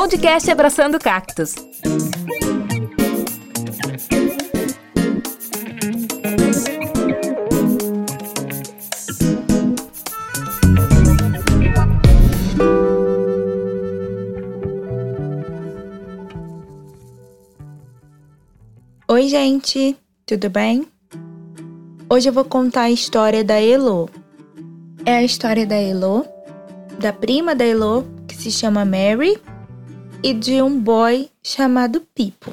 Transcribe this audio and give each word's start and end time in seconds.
Podcast 0.00 0.50
Abraçando 0.50 0.98
Cactos. 0.98 1.54
Oi, 19.06 19.28
gente, 19.28 19.98
tudo 20.24 20.48
bem? 20.48 20.86
Hoje 22.08 22.26
eu 22.26 22.32
vou 22.32 22.46
contar 22.46 22.84
a 22.84 22.90
história 22.90 23.44
da 23.44 23.60
Elo. 23.60 24.08
É 25.04 25.16
a 25.16 25.22
história 25.22 25.66
da 25.66 25.76
Elo, 25.76 26.24
da 26.98 27.12
prima 27.12 27.54
da 27.54 27.66
Elo, 27.66 28.06
que 28.26 28.34
se 28.34 28.50
chama 28.50 28.82
Mary, 28.86 29.38
e 30.22 30.34
de 30.34 30.60
um 30.60 30.78
boy 30.78 31.30
chamado 31.42 32.02
Pipo. 32.14 32.52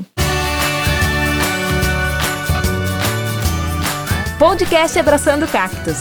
Podcast 4.40 4.98
Abraçando 4.98 5.46
Cactos. 5.48 5.98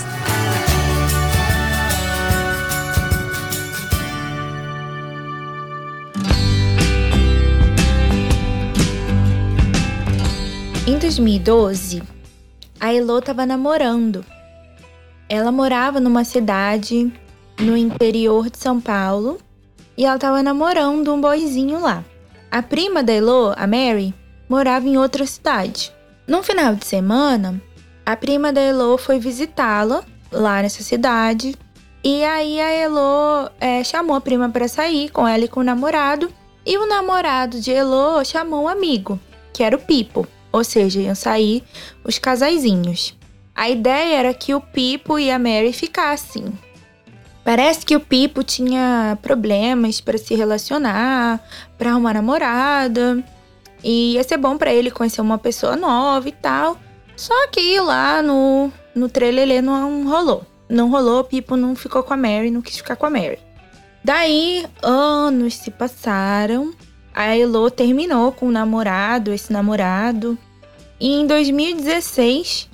Em 10.87 10.99
2012, 10.99 12.01
a 12.79 12.95
Elo 12.95 13.19
estava 13.19 13.45
namorando. 13.45 14.25
Ela 15.29 15.51
morava 15.51 15.99
numa 15.99 16.23
cidade 16.23 17.13
no 17.59 17.77
interior 17.77 18.49
de 18.49 18.59
São 18.59 18.81
Paulo 18.81 19.41
e 19.97 20.05
ela 20.05 20.17
estava 20.17 20.43
namorando 20.43 21.13
um 21.13 21.21
boizinho 21.21 21.81
lá. 21.81 22.05
A 22.51 22.63
prima 22.63 23.03
da 23.03 23.13
Elo, 23.13 23.53
a 23.57 23.67
Mary, 23.67 24.15
morava 24.49 24.87
em 24.87 24.97
outra 24.97 25.27
cidade. 25.27 25.93
Num 26.27 26.43
final 26.43 26.75
de 26.75 26.87
semana, 26.87 27.61
a 28.05 28.17
prima 28.17 28.53
da 28.53 28.61
Elo 28.61 28.97
foi 28.99 29.19
visitá-la 29.19 30.05
lá 30.31 30.63
nessa 30.63 30.83
cidade. 30.83 31.57
E 32.05 32.25
aí 32.25 32.61
a 32.61 32.71
Elo 32.71 33.51
é, 33.61 33.83
chamou 33.83 34.17
a 34.17 34.21
prima 34.21 34.49
para 34.49 34.69
sair 34.69 35.11
com 35.11 35.27
ela 35.27 35.45
e 35.45 35.49
com 35.49 35.61
o 35.61 35.65
namorado. 35.65 36.33
E 36.65 36.79
o 36.79 36.87
namorado 36.87 37.61
de 37.61 37.73
Elo 37.73 38.25
chamou 38.25 38.65
um 38.65 38.69
amigo, 38.69 39.19
que 39.53 39.63
era 39.63 39.77
o 39.77 39.81
Pipo. 39.81 40.27
Ou 40.53 40.65
seja, 40.65 41.01
iam 41.01 41.15
sair 41.15 41.63
os 42.05 42.19
casaizinhos. 42.19 43.15
A 43.55 43.69
ideia 43.69 44.19
era 44.19 44.35
que 44.35 44.55
o 44.55 44.61
Pipo 44.61 45.19
e 45.19 45.31
a 45.31 45.39
Mary 45.39 45.73
ficassem. 45.73 46.53
Parece 47.47 47.87
que 47.87 47.95
o 47.95 48.01
Pipo 48.01 48.43
tinha 48.43 49.17
problemas 49.23 50.01
para 50.01 50.19
se 50.19 50.35
relacionar, 50.35 51.41
para 51.79 51.91
arrumar 51.91 52.15
namorada. 52.15 53.23
E 53.85 54.15
ia 54.15 54.25
ser 54.25 54.37
bom 54.37 54.59
para 54.59 54.75
ele 54.75 54.91
conhecer 54.91 55.21
uma 55.21 55.39
pessoa 55.39 55.77
nova 55.77 56.29
e 56.29 56.33
tal. 56.33 56.77
Só 57.15 57.47
que 57.47 57.79
lá 57.79 58.21
no, 58.21 58.69
no 58.93 59.09
trailer 59.09 59.63
não 59.63 60.09
rolou. 60.09 60.45
Não 60.69 60.91
rolou, 60.91 61.21
o 61.21 61.25
Pipo 61.25 61.57
não 61.57 61.77
ficou 61.77 62.03
com 62.03 62.13
a 62.13 62.17
Mary, 62.17 62.51
não 62.51 62.61
quis 62.61 62.79
ficar 62.79 62.97
com 62.97 63.07
a 63.07 63.11
Mary. 63.11 63.39
Daí, 64.03 64.67
anos 64.83 65.55
se 65.55 65.71
passaram. 65.71 66.75
A 67.15 67.37
Elo 67.37 67.71
terminou 67.71 68.33
com 68.33 68.49
o 68.49 68.53
namorado, 68.53 69.33
esse 69.33 69.53
namorado. 69.53 70.37
E 70.99 71.15
em 71.15 71.25
2016, 71.25 72.69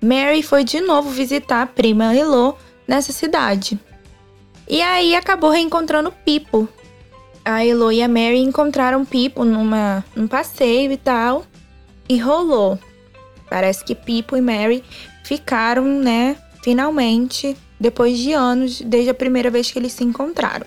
Mary 0.00 0.42
foi 0.42 0.64
de 0.64 0.80
novo 0.80 1.10
visitar 1.10 1.60
a 1.60 1.66
prima 1.66 2.16
Elo 2.16 2.56
nessa 2.88 3.12
cidade. 3.12 3.78
E 4.68 4.80
aí 4.80 5.14
acabou 5.14 5.50
reencontrando 5.50 6.12
Pipo. 6.24 6.68
A 7.44 7.64
Elo 7.64 7.92
e 7.92 8.02
a 8.02 8.08
Mary 8.08 8.38
encontraram 8.38 9.04
Pipo 9.04 9.44
numa, 9.44 10.04
num 10.16 10.26
passeio 10.26 10.90
e 10.92 10.96
tal. 10.96 11.44
E 12.08 12.18
rolou. 12.18 12.78
Parece 13.48 13.84
que 13.84 13.94
Pipo 13.94 14.36
e 14.36 14.40
Mary 14.40 14.82
ficaram, 15.24 15.84
né, 15.84 16.36
finalmente, 16.62 17.56
depois 17.78 18.18
de 18.18 18.32
anos, 18.32 18.80
desde 18.80 19.10
a 19.10 19.14
primeira 19.14 19.50
vez 19.50 19.70
que 19.70 19.78
eles 19.78 19.92
se 19.92 20.04
encontraram. 20.04 20.66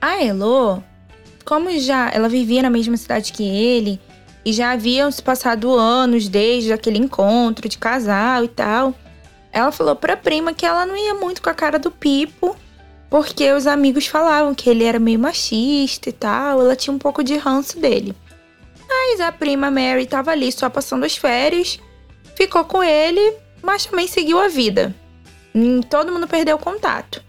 A 0.00 0.22
Elo, 0.22 0.82
como 1.44 1.70
já 1.78 2.10
ela 2.10 2.28
vivia 2.28 2.62
na 2.62 2.70
mesma 2.70 2.96
cidade 2.96 3.32
que 3.32 3.44
ele, 3.44 4.00
e 4.44 4.52
já 4.52 4.72
haviam 4.72 5.10
se 5.10 5.22
passado 5.22 5.74
anos 5.74 6.28
desde 6.28 6.72
aquele 6.72 6.98
encontro 6.98 7.68
de 7.68 7.76
casal 7.78 8.44
e 8.44 8.48
tal. 8.48 8.94
Ela 9.52 9.72
falou 9.72 9.96
pra 9.96 10.16
prima 10.16 10.52
que 10.52 10.64
ela 10.64 10.86
não 10.86 10.96
ia 10.96 11.14
muito 11.14 11.42
com 11.42 11.50
a 11.50 11.54
cara 11.54 11.78
do 11.78 11.90
Pipo, 11.90 12.56
porque 13.08 13.52
os 13.52 13.66
amigos 13.66 14.06
falavam 14.06 14.54
que 14.54 14.68
ele 14.68 14.84
era 14.84 14.98
meio 14.98 15.18
machista 15.18 16.08
e 16.08 16.12
tal, 16.12 16.60
ela 16.60 16.76
tinha 16.76 16.94
um 16.94 16.98
pouco 16.98 17.22
de 17.22 17.36
ranço 17.36 17.78
dele. 17.78 18.14
Mas 18.88 19.20
a 19.20 19.32
prima 19.32 19.70
Mary 19.70 20.06
tava 20.06 20.30
ali 20.30 20.50
só 20.50 20.68
passando 20.68 21.04
as 21.04 21.16
férias, 21.16 21.78
ficou 22.36 22.64
com 22.64 22.82
ele, 22.82 23.34
mas 23.62 23.86
também 23.86 24.06
seguiu 24.06 24.40
a 24.40 24.48
vida. 24.48 24.94
Todo 25.88 26.12
mundo 26.12 26.26
perdeu 26.26 26.58
contato. 26.58 27.22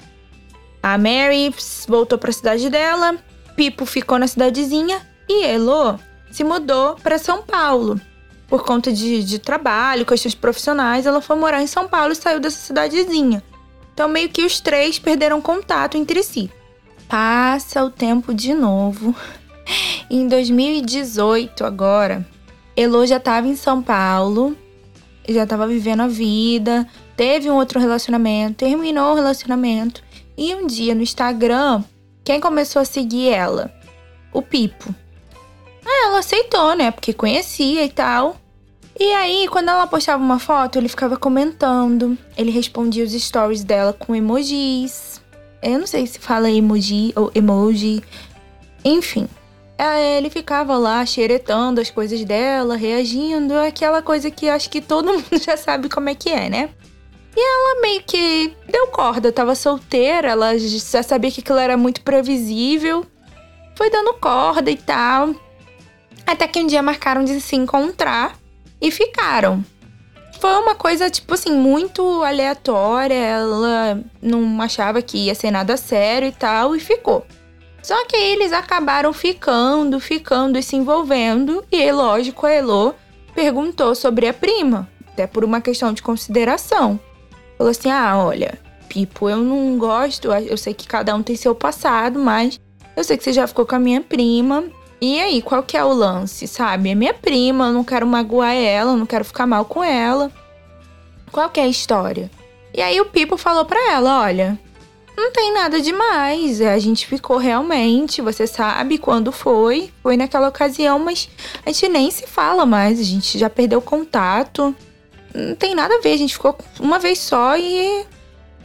A 0.81 0.97
Mary 0.97 1.53
voltou 1.87 2.17
para 2.17 2.29
a 2.29 2.33
cidade 2.33 2.69
dela, 2.69 3.15
Pipo 3.55 3.85
ficou 3.85 4.19
na 4.19 4.27
cidadezinha 4.27 5.01
e 5.27 5.45
Elo 5.45 5.99
se 6.31 6.43
mudou 6.43 6.95
para 6.95 7.17
São 7.17 7.41
Paulo. 7.41 7.99
Por 8.47 8.63
conta 8.63 8.91
de, 8.91 9.23
de 9.23 9.39
trabalho, 9.39 10.05
questões 10.05 10.35
profissionais, 10.35 11.05
ela 11.05 11.21
foi 11.21 11.35
morar 11.35 11.61
em 11.61 11.67
São 11.67 11.87
Paulo 11.87 12.13
e 12.13 12.15
saiu 12.15 12.39
dessa 12.39 12.57
cidadezinha. 12.57 13.43
Então, 13.97 14.07
meio 14.07 14.29
que 14.29 14.45
os 14.45 14.59
três 14.59 14.99
perderam 14.99 15.41
contato 15.41 15.97
entre 15.97 16.21
si. 16.21 16.51
Passa 17.09 17.83
o 17.83 17.89
tempo 17.89 18.31
de 18.31 18.53
novo. 18.53 19.15
Em 20.07 20.27
2018, 20.27 21.65
agora, 21.65 22.23
Elo 22.75 23.07
já 23.07 23.17
estava 23.17 23.47
em 23.47 23.55
São 23.55 23.81
Paulo, 23.81 24.55
já 25.27 25.45
estava 25.45 25.65
vivendo 25.65 26.01
a 26.01 26.07
vida, 26.07 26.87
teve 27.15 27.49
um 27.49 27.55
outro 27.55 27.79
relacionamento, 27.79 28.57
terminou 28.57 29.13
o 29.13 29.15
relacionamento. 29.15 30.03
E 30.37 30.53
um 30.53 30.67
dia 30.67 30.93
no 30.93 31.01
Instagram, 31.01 31.83
quem 32.23 32.39
começou 32.39 32.83
a 32.83 32.85
seguir 32.85 33.29
ela? 33.29 33.73
O 34.31 34.43
Pipo. 34.43 34.93
Aí 35.83 36.03
ela 36.05 36.19
aceitou, 36.19 36.75
né? 36.75 36.91
Porque 36.91 37.13
conhecia 37.13 37.83
e 37.83 37.89
tal. 37.89 38.37
E 38.99 39.13
aí, 39.13 39.47
quando 39.47 39.69
ela 39.69 39.85
postava 39.85 40.23
uma 40.23 40.39
foto, 40.39 40.79
ele 40.79 40.89
ficava 40.89 41.17
comentando. 41.17 42.17
Ele 42.35 42.49
respondia 42.49 43.03
os 43.03 43.11
stories 43.11 43.63
dela 43.63 43.93
com 43.93 44.15
emojis. 44.15 45.21
Eu 45.61 45.79
não 45.79 45.85
sei 45.85 46.07
se 46.07 46.17
fala 46.17 46.49
emoji 46.49 47.13
ou 47.15 47.31
emoji. 47.35 48.03
Enfim. 48.83 49.27
Ele 50.17 50.31
ficava 50.31 50.75
lá 50.77 51.05
xeretando 51.05 51.79
as 51.79 51.91
coisas 51.91 52.25
dela, 52.25 52.75
reagindo. 52.75 53.53
Aquela 53.53 54.01
coisa 54.01 54.31
que 54.31 54.49
acho 54.49 54.67
que 54.67 54.81
todo 54.81 55.13
mundo 55.13 55.37
já 55.39 55.55
sabe 55.55 55.89
como 55.89 56.09
é 56.09 56.15
que 56.15 56.31
é, 56.31 56.49
né? 56.49 56.69
E 57.35 57.39
ela 57.39 57.81
meio 57.81 58.01
que 58.01 58.51
deu 58.67 58.87
corda, 58.87 59.31
tava 59.31 59.53
solteira, 59.53 60.29
ela 60.29 60.57
já 60.57 61.03
sabia 61.03 61.29
que 61.29 61.41
aquilo 61.41 61.59
era 61.59 61.77
muito 61.77 62.01
previsível. 62.01 63.05
Foi 63.75 63.91
dando 63.91 64.15
corda 64.15 64.71
e 64.71 64.75
tal. 64.75 65.35
Até 66.25 66.47
que 66.47 66.59
um 66.59 66.65
dia 66.65 66.81
marcaram 66.81 67.23
de 67.23 67.39
se 67.39 67.55
encontrar 67.55 68.35
e 68.81 68.91
ficaram. 68.91 69.63
Foi 70.39 70.51
uma 70.51 70.75
coisa, 70.75 71.09
tipo 71.09 71.33
assim, 71.33 71.51
muito 71.51 72.23
aleatória. 72.23 73.15
Ela 73.15 74.01
não 74.21 74.61
achava 74.61 75.01
que 75.01 75.17
ia 75.17 75.35
ser 75.35 75.51
nada 75.51 75.75
sério 75.77 76.27
e 76.27 76.31
tal, 76.31 76.75
e 76.75 76.79
ficou. 76.79 77.25
Só 77.81 78.05
que 78.05 78.15
eles 78.15 78.51
acabaram 78.51 79.13
ficando, 79.13 79.99
ficando 79.99 80.57
e 80.57 80.63
se 80.63 80.75
envolvendo. 80.75 81.65
E, 81.71 81.91
lógico, 81.91 82.45
a 82.45 82.51
Elo 82.51 82.93
perguntou 83.33 83.95
sobre 83.95 84.27
a 84.27 84.33
prima, 84.33 84.87
até 85.07 85.25
por 85.25 85.43
uma 85.43 85.61
questão 85.61 85.91
de 85.93 86.01
consideração. 86.01 86.99
Falou 87.57 87.71
assim: 87.71 87.89
ah, 87.89 88.17
olha, 88.17 88.59
Pipo, 88.87 89.29
eu 89.29 89.37
não 89.37 89.77
gosto, 89.77 90.31
eu 90.31 90.57
sei 90.57 90.73
que 90.73 90.87
cada 90.87 91.15
um 91.15 91.23
tem 91.23 91.35
seu 91.35 91.55
passado, 91.55 92.19
mas 92.19 92.59
eu 92.95 93.03
sei 93.03 93.17
que 93.17 93.23
você 93.23 93.33
já 93.33 93.47
ficou 93.47 93.65
com 93.65 93.75
a 93.75 93.79
minha 93.79 94.01
prima 94.01 94.63
e 94.99 95.19
aí, 95.19 95.41
qual 95.41 95.61
que 95.61 95.77
é 95.77 95.83
o 95.83 95.93
lance, 95.93 96.47
sabe? 96.47 96.89
É 96.89 96.95
minha 96.95 97.13
prima, 97.13 97.67
eu 97.67 97.73
não 97.73 97.83
quero 97.83 98.07
magoar 98.07 98.55
ela, 98.55 98.91
eu 98.93 98.97
não 98.97 99.05
quero 99.05 99.23
ficar 99.23 99.45
mal 99.45 99.63
com 99.65 99.83
ela. 99.83 100.31
Qual 101.31 101.49
que 101.49 101.59
é 101.59 101.63
a 101.63 101.67
história? 101.67 102.31
E 102.73 102.81
aí 102.81 102.99
o 102.99 103.05
Pipo 103.05 103.37
falou 103.37 103.63
pra 103.65 103.91
ela, 103.91 104.21
olha, 104.21 104.59
não 105.15 105.31
tem 105.31 105.53
nada 105.53 105.79
demais, 105.81 106.61
a 106.61 106.79
gente 106.79 107.05
ficou 107.05 107.37
realmente, 107.37 108.21
você 108.21 108.47
sabe 108.47 108.97
quando 108.97 109.31
foi, 109.31 109.91
foi 110.01 110.17
naquela 110.17 110.47
ocasião, 110.47 110.97
mas 110.99 111.29
a 111.65 111.71
gente 111.71 111.89
nem 111.89 112.11
se 112.11 112.25
fala 112.25 112.65
mais, 112.65 112.99
a 112.99 113.03
gente 113.03 113.37
já 113.37 113.49
perdeu 113.49 113.81
contato. 113.81 114.75
Não 115.33 115.55
tem 115.55 115.75
nada 115.75 115.95
a 115.95 116.01
ver, 116.01 116.13
a 116.13 116.17
gente 116.17 116.33
ficou 116.33 116.57
uma 116.79 116.97
vez 116.97 117.19
só 117.19 117.55
e 117.55 118.05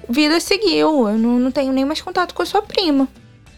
vida 0.08 0.40
seguiu. 0.40 1.08
Eu 1.08 1.18
não, 1.18 1.38
não 1.38 1.50
tenho 1.50 1.72
nem 1.72 1.84
mais 1.84 2.00
contato 2.00 2.34
com 2.34 2.42
a 2.42 2.46
sua 2.46 2.62
prima. 2.62 3.06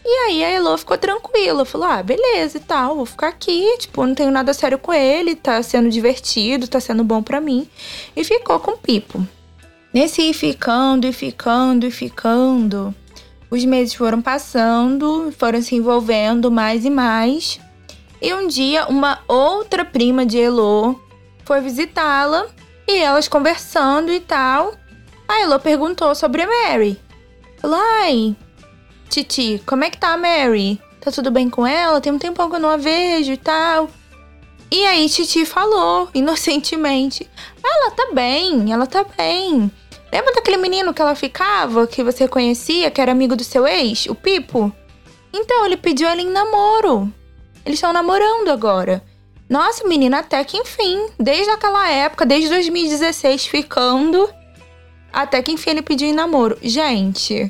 E 0.07 0.17
aí 0.27 0.43
a 0.43 0.51
Elo 0.51 0.77
ficou 0.77 0.99
tranquila, 0.99 1.65
falou: 1.65 1.87
ah, 1.87 2.03
beleza 2.03 2.57
e 2.57 2.61
tal, 2.61 2.95
vou 2.95 3.07
ficar 3.07 3.29
aqui, 3.29 3.75
tipo, 3.79 4.05
não 4.05 4.13
tenho 4.13 4.29
nada 4.29 4.53
sério 4.53 4.77
com 4.77 4.93
ele, 4.93 5.35
tá 5.35 5.63
sendo 5.63 5.89
divertido, 5.89 6.67
tá 6.67 6.79
sendo 6.79 7.03
bom 7.03 7.23
para 7.23 7.41
mim. 7.41 7.67
E 8.15 8.23
ficou 8.23 8.59
com 8.59 8.71
o 8.71 8.77
Pipo. 8.77 9.27
Nesse 9.91 10.21
ir 10.21 10.33
ficando 10.33 11.07
e 11.07 11.13
ficando 11.13 11.87
e 11.87 11.91
ficando, 11.91 12.93
Os 13.49 13.65
meses 13.65 13.95
foram 13.95 14.21
passando, 14.21 15.33
foram 15.37 15.59
se 15.61 15.73
envolvendo 15.73 16.51
mais 16.51 16.85
e 16.85 16.89
mais. 16.91 17.59
E 18.21 18.31
um 18.31 18.47
dia, 18.47 18.85
uma 18.87 19.19
outra 19.27 19.83
prima 19.83 20.23
de 20.23 20.39
Elo 20.39 21.01
foi 21.45 21.61
visitá-la 21.61 22.47
e 22.87 22.97
elas 22.97 23.27
conversando 23.27 24.11
e 24.11 24.19
tal. 24.19 24.75
A 25.27 25.41
Elo 25.41 25.59
perguntou 25.59 26.13
sobre 26.13 26.43
a 26.43 26.47
Mary. 26.47 26.99
Falou: 27.57 27.79
Ai, 28.03 28.35
Titi, 29.09 29.61
como 29.65 29.83
é 29.83 29.89
que 29.89 29.97
tá 29.97 30.13
a 30.13 30.17
Mary? 30.17 30.81
Tá 30.99 31.11
tudo 31.11 31.29
bem 31.31 31.49
com 31.49 31.65
ela? 31.65 32.01
Tem 32.01 32.11
um 32.11 32.17
tempão 32.17 32.49
que 32.49 32.55
eu 32.55 32.59
não 32.59 32.69
a 32.69 32.77
vejo 32.77 33.31
e 33.31 33.37
tal. 33.37 33.89
E 34.71 34.85
aí 34.85 35.07
Titi 35.07 35.45
falou, 35.45 36.09
inocentemente: 36.15 37.29
Ela 37.63 37.91
tá 37.91 38.09
bem, 38.13 38.71
ela 38.71 38.87
tá 38.87 39.05
bem. 39.17 39.71
Lembra 40.11 40.33
daquele 40.33 40.57
menino 40.57 40.93
que 40.93 41.01
ela 41.01 41.13
ficava, 41.13 41.85
que 41.85 42.03
você 42.03 42.27
conhecia, 42.27 42.89
que 42.89 43.01
era 43.01 43.11
amigo 43.11 43.35
do 43.35 43.43
seu 43.43 43.67
ex, 43.67 44.05
o 44.05 44.15
Pipo? 44.15 44.71
Então, 45.33 45.65
ele 45.65 45.75
pediu 45.75 46.07
ela 46.07 46.21
em 46.21 46.29
namoro. 46.29 47.11
Eles 47.65 47.77
estão 47.77 47.91
namorando 47.91 48.49
agora. 48.49 49.03
Nossa, 49.49 49.87
menina, 49.87 50.19
até 50.19 50.43
que 50.43 50.57
enfim. 50.57 51.07
Desde 51.19 51.49
aquela 51.49 51.89
época, 51.89 52.25
desde 52.25 52.49
2016, 52.49 53.45
ficando. 53.47 54.29
Até 55.11 55.41
que 55.41 55.51
enfim 55.51 55.71
ele 55.71 55.81
pediu 55.81 56.07
em 56.07 56.13
namoro. 56.13 56.57
Gente. 56.61 57.47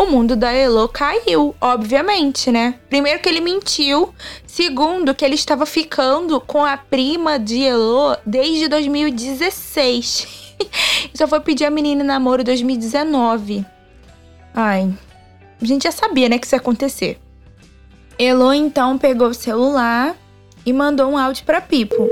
O 0.00 0.06
mundo 0.06 0.34
da 0.34 0.50
Elo 0.50 0.88
caiu, 0.88 1.54
obviamente, 1.60 2.50
né? 2.50 2.80
Primeiro 2.88 3.20
que 3.20 3.28
ele 3.28 3.42
mentiu. 3.42 4.14
Segundo, 4.46 5.14
que 5.14 5.22
ele 5.22 5.34
estava 5.34 5.66
ficando 5.66 6.40
com 6.40 6.64
a 6.64 6.78
prima 6.78 7.38
de 7.38 7.62
Elo 7.62 8.16
desde 8.24 8.66
2016. 8.66 10.54
Só 11.12 11.28
foi 11.28 11.40
pedir 11.40 11.66
a 11.66 11.70
menina 11.70 12.02
em 12.02 12.06
namoro 12.06 12.40
em 12.40 12.46
2019. 12.46 13.62
Ai. 14.54 14.90
A 15.60 15.64
gente 15.66 15.82
já 15.82 15.92
sabia, 15.92 16.30
né, 16.30 16.38
que 16.38 16.46
isso 16.46 16.54
ia 16.54 16.60
acontecer. 16.60 17.20
Elo 18.18 18.54
então 18.54 18.96
pegou 18.96 19.28
o 19.28 19.34
celular 19.34 20.16
e 20.64 20.72
mandou 20.72 21.10
um 21.10 21.18
áudio 21.18 21.44
pra 21.44 21.60
Pipo. 21.60 22.08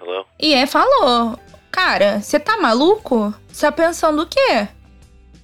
Hello? 0.00 0.24
E 0.38 0.54
é 0.54 0.66
falou: 0.66 1.36
Cara, 1.72 2.20
você 2.20 2.38
tá 2.38 2.58
maluco? 2.58 3.34
Você 3.48 3.66
tá 3.66 3.72
pensando 3.72 4.22
o 4.22 4.26
quê? 4.26 4.68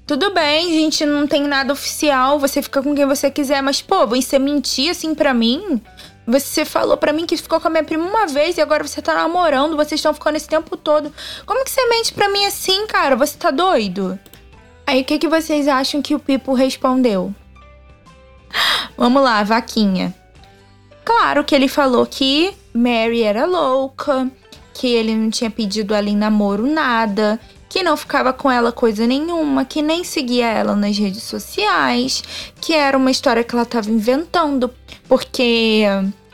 Tudo 0.07 0.33
bem, 0.33 0.73
gente, 0.73 1.05
não 1.05 1.27
tem 1.27 1.43
nada 1.43 1.73
oficial, 1.73 2.39
você 2.39 2.63
fica 2.63 2.81
com 2.81 2.95
quem 2.95 3.05
você 3.05 3.29
quiser, 3.29 3.61
mas 3.61 3.83
pô, 3.83 4.07
você 4.07 4.39
mentir 4.39 4.91
assim 4.91 5.17
pra 5.17 5.35
mim? 5.35 5.83
Você 6.25 6.65
falou 6.65 6.97
pra 6.97 7.13
mim 7.13 7.27
que 7.27 7.37
ficou 7.37 7.61
com 7.61 7.67
a 7.67 7.71
minha 7.71 7.83
prima 7.83 8.05
uma 8.05 8.27
vez 8.27 8.57
e 8.57 8.61
agora 8.61 8.87
você 8.87 9.03
tá 9.03 9.15
namorando, 9.15 9.75
vocês 9.75 9.99
estão 9.99 10.15
ficando 10.15 10.37
esse 10.37 10.47
tempo 10.47 10.77
todo. 10.77 11.13
Como 11.45 11.65
que 11.65 11.71
você 11.71 11.89
mente 11.89 12.15
pra 12.15 12.29
mim 12.29 12.45
assim, 12.47 12.87
cara? 12.87 13.17
Você 13.17 13.37
tá 13.37 13.51
doido? 13.51 14.17
Aí 14.87 15.01
o 15.01 15.05
que, 15.05 15.19
que 15.19 15.29
vocês 15.29 15.67
acham 15.67 16.01
que 16.01 16.15
o 16.15 16.21
Pipo 16.21 16.55
respondeu? 16.55 17.35
Vamos 18.97 19.23
lá, 19.23 19.43
vaquinha. 19.43 20.15
Claro 21.05 21.43
que 21.43 21.55
ele 21.55 21.67
falou 21.67 22.07
que 22.07 22.55
Mary 22.73 23.23
era 23.23 23.45
louca, 23.45 24.31
que 24.73 24.87
ele 24.87 25.17
não 25.17 25.31
tinha 25.31 25.51
pedido 25.51 25.95
ela 25.95 26.09
em 26.09 26.17
namoro 26.17 26.65
nada, 26.65 27.41
que 27.77 27.83
não 27.83 27.95
ficava 27.95 28.33
com 28.33 28.51
ela 28.51 28.73
coisa 28.73 29.07
nenhuma, 29.07 29.63
que 29.63 29.83
nem 29.83 30.03
seguia 30.03 30.47
ela 30.47 30.75
nas 30.75 30.97
redes 30.97 31.25
sociais, 31.25 32.25
que 32.59 32.73
era 32.73 32.97
uma 32.97 33.11
história 33.11 33.45
que 33.45 33.55
ela 33.55 33.65
estava 33.65 33.91
inventando, 33.91 34.73
porque 35.07 35.83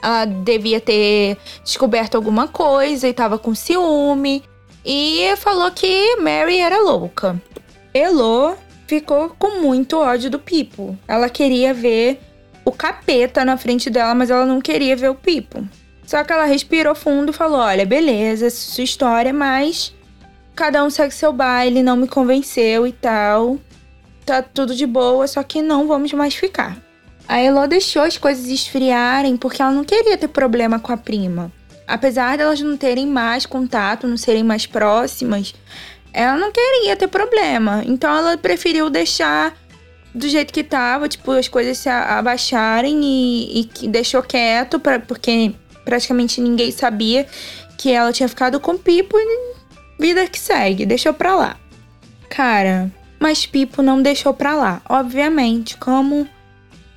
ela 0.00 0.24
devia 0.24 0.80
ter 0.80 1.36
descoberto 1.64 2.14
alguma 2.14 2.46
coisa 2.46 3.08
e 3.08 3.10
estava 3.10 3.40
com 3.40 3.56
ciúme. 3.56 4.44
E 4.84 5.34
falou 5.36 5.68
que 5.72 6.14
Mary 6.18 6.58
era 6.58 6.80
louca. 6.80 7.42
Elo 7.92 8.54
ficou 8.86 9.30
com 9.36 9.60
muito 9.60 9.98
ódio 9.98 10.30
do 10.30 10.38
Pipo. 10.38 10.96
Ela 11.08 11.28
queria 11.28 11.74
ver 11.74 12.20
o 12.64 12.70
capeta 12.70 13.44
na 13.44 13.56
frente 13.56 13.90
dela, 13.90 14.14
mas 14.14 14.30
ela 14.30 14.46
não 14.46 14.60
queria 14.60 14.94
ver 14.94 15.10
o 15.10 15.16
Pipo. 15.16 15.66
Só 16.06 16.22
que 16.22 16.32
ela 16.32 16.44
respirou 16.44 16.94
fundo 16.94 17.30
e 17.30 17.34
falou: 17.34 17.58
Olha, 17.58 17.84
beleza, 17.84 18.48
sua 18.48 18.84
história, 18.84 19.32
mas 19.32 19.92
cada 20.54 20.84
um 20.84 20.90
segue 20.90 21.14
seu 21.14 21.32
baile, 21.32 21.82
não 21.82 21.96
me 21.96 22.08
convenceu 22.08 22.86
e 22.86 22.92
tal. 22.92 23.58
Tá 24.24 24.42
tudo 24.42 24.74
de 24.74 24.86
boa, 24.86 25.26
só 25.26 25.42
que 25.42 25.60
não 25.60 25.86
vamos 25.86 26.12
mais 26.12 26.34
ficar. 26.34 26.76
A 27.28 27.40
Elo 27.40 27.66
deixou 27.66 28.02
as 28.02 28.18
coisas 28.18 28.46
esfriarem 28.46 29.36
porque 29.36 29.62
ela 29.62 29.72
não 29.72 29.84
queria 29.84 30.16
ter 30.16 30.28
problema 30.28 30.78
com 30.78 30.92
a 30.92 30.96
prima. 30.96 31.50
Apesar 31.86 32.36
delas 32.36 32.60
não 32.60 32.76
terem 32.76 33.06
mais 33.06 33.46
contato, 33.46 34.06
não 34.06 34.16
serem 34.16 34.44
mais 34.44 34.66
próximas, 34.66 35.54
ela 36.12 36.36
não 36.36 36.52
queria 36.52 36.96
ter 36.96 37.08
problema. 37.08 37.82
Então 37.86 38.14
ela 38.14 38.36
preferiu 38.36 38.90
deixar 38.90 39.56
do 40.14 40.28
jeito 40.28 40.52
que 40.52 40.62
tava, 40.62 41.08
tipo, 41.08 41.30
as 41.32 41.48
coisas 41.48 41.78
se 41.78 41.88
abaixarem 41.88 43.00
e, 43.02 43.70
e 43.82 43.88
deixou 43.88 44.22
quieto, 44.22 44.78
pra, 44.78 45.00
porque 45.00 45.54
praticamente 45.84 46.40
ninguém 46.40 46.70
sabia 46.70 47.26
que 47.78 47.90
ela 47.90 48.12
tinha 48.12 48.28
ficado 48.28 48.60
com 48.60 48.76
Pipo 48.76 49.18
e 49.18 49.54
vida 49.98 50.26
que 50.26 50.38
segue, 50.38 50.86
deixou 50.86 51.12
pra 51.12 51.34
lá. 51.34 51.56
Cara, 52.28 52.90
mas 53.20 53.46
Pipo 53.46 53.82
não 53.82 54.02
deixou 54.02 54.34
pra 54.34 54.54
lá. 54.54 54.82
Obviamente, 54.88 55.76
como 55.76 56.26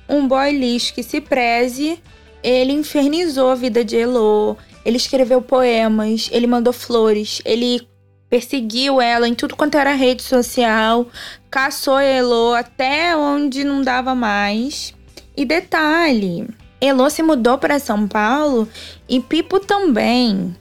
um 0.08 0.26
boy 0.26 0.50
lixo 0.50 0.94
que 0.94 1.02
se 1.02 1.20
preze, 1.20 2.02
ele 2.42 2.72
infernizou 2.72 3.50
a 3.50 3.54
vida 3.54 3.84
de 3.84 3.96
Elo, 3.96 4.56
ele 4.84 4.96
escreveu 4.96 5.42
poemas, 5.42 6.28
ele 6.32 6.46
mandou 6.46 6.72
flores, 6.72 7.40
ele 7.44 7.86
perseguiu 8.28 9.00
ela 9.00 9.28
em 9.28 9.34
tudo 9.34 9.56
quanto 9.56 9.78
era 9.78 9.94
rede 9.94 10.22
social, 10.22 11.06
caçou 11.50 11.98
Elo 11.98 12.54
até 12.54 13.16
onde 13.16 13.64
não 13.64 13.82
dava 13.82 14.14
mais. 14.14 14.94
E 15.36 15.44
detalhe, 15.44 16.48
Elo 16.80 17.08
se 17.10 17.22
mudou 17.22 17.58
para 17.58 17.78
São 17.78 18.06
Paulo 18.08 18.68
e 19.08 19.20
Pipo 19.20 19.60
também. 19.60 20.56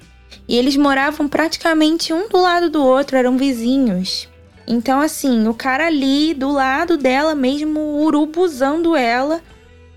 E 0.48 0.58
eles 0.58 0.76
moravam 0.76 1.28
praticamente 1.28 2.14
um 2.14 2.28
do 2.30 2.40
lado 2.40 2.70
do 2.70 2.84
outro, 2.84 3.18
eram 3.18 3.38
vizinhos. 3.38 4.30
Então, 4.68 5.02
assim, 5.02 5.48
o 5.48 5.54
cara 5.54 5.88
ali 5.88 6.34
do 6.34 6.52
lado 6.52 6.98
dela 6.98 7.36
mesmo, 7.36 7.80
urubuzando 7.80 8.96
ela, 8.96 9.42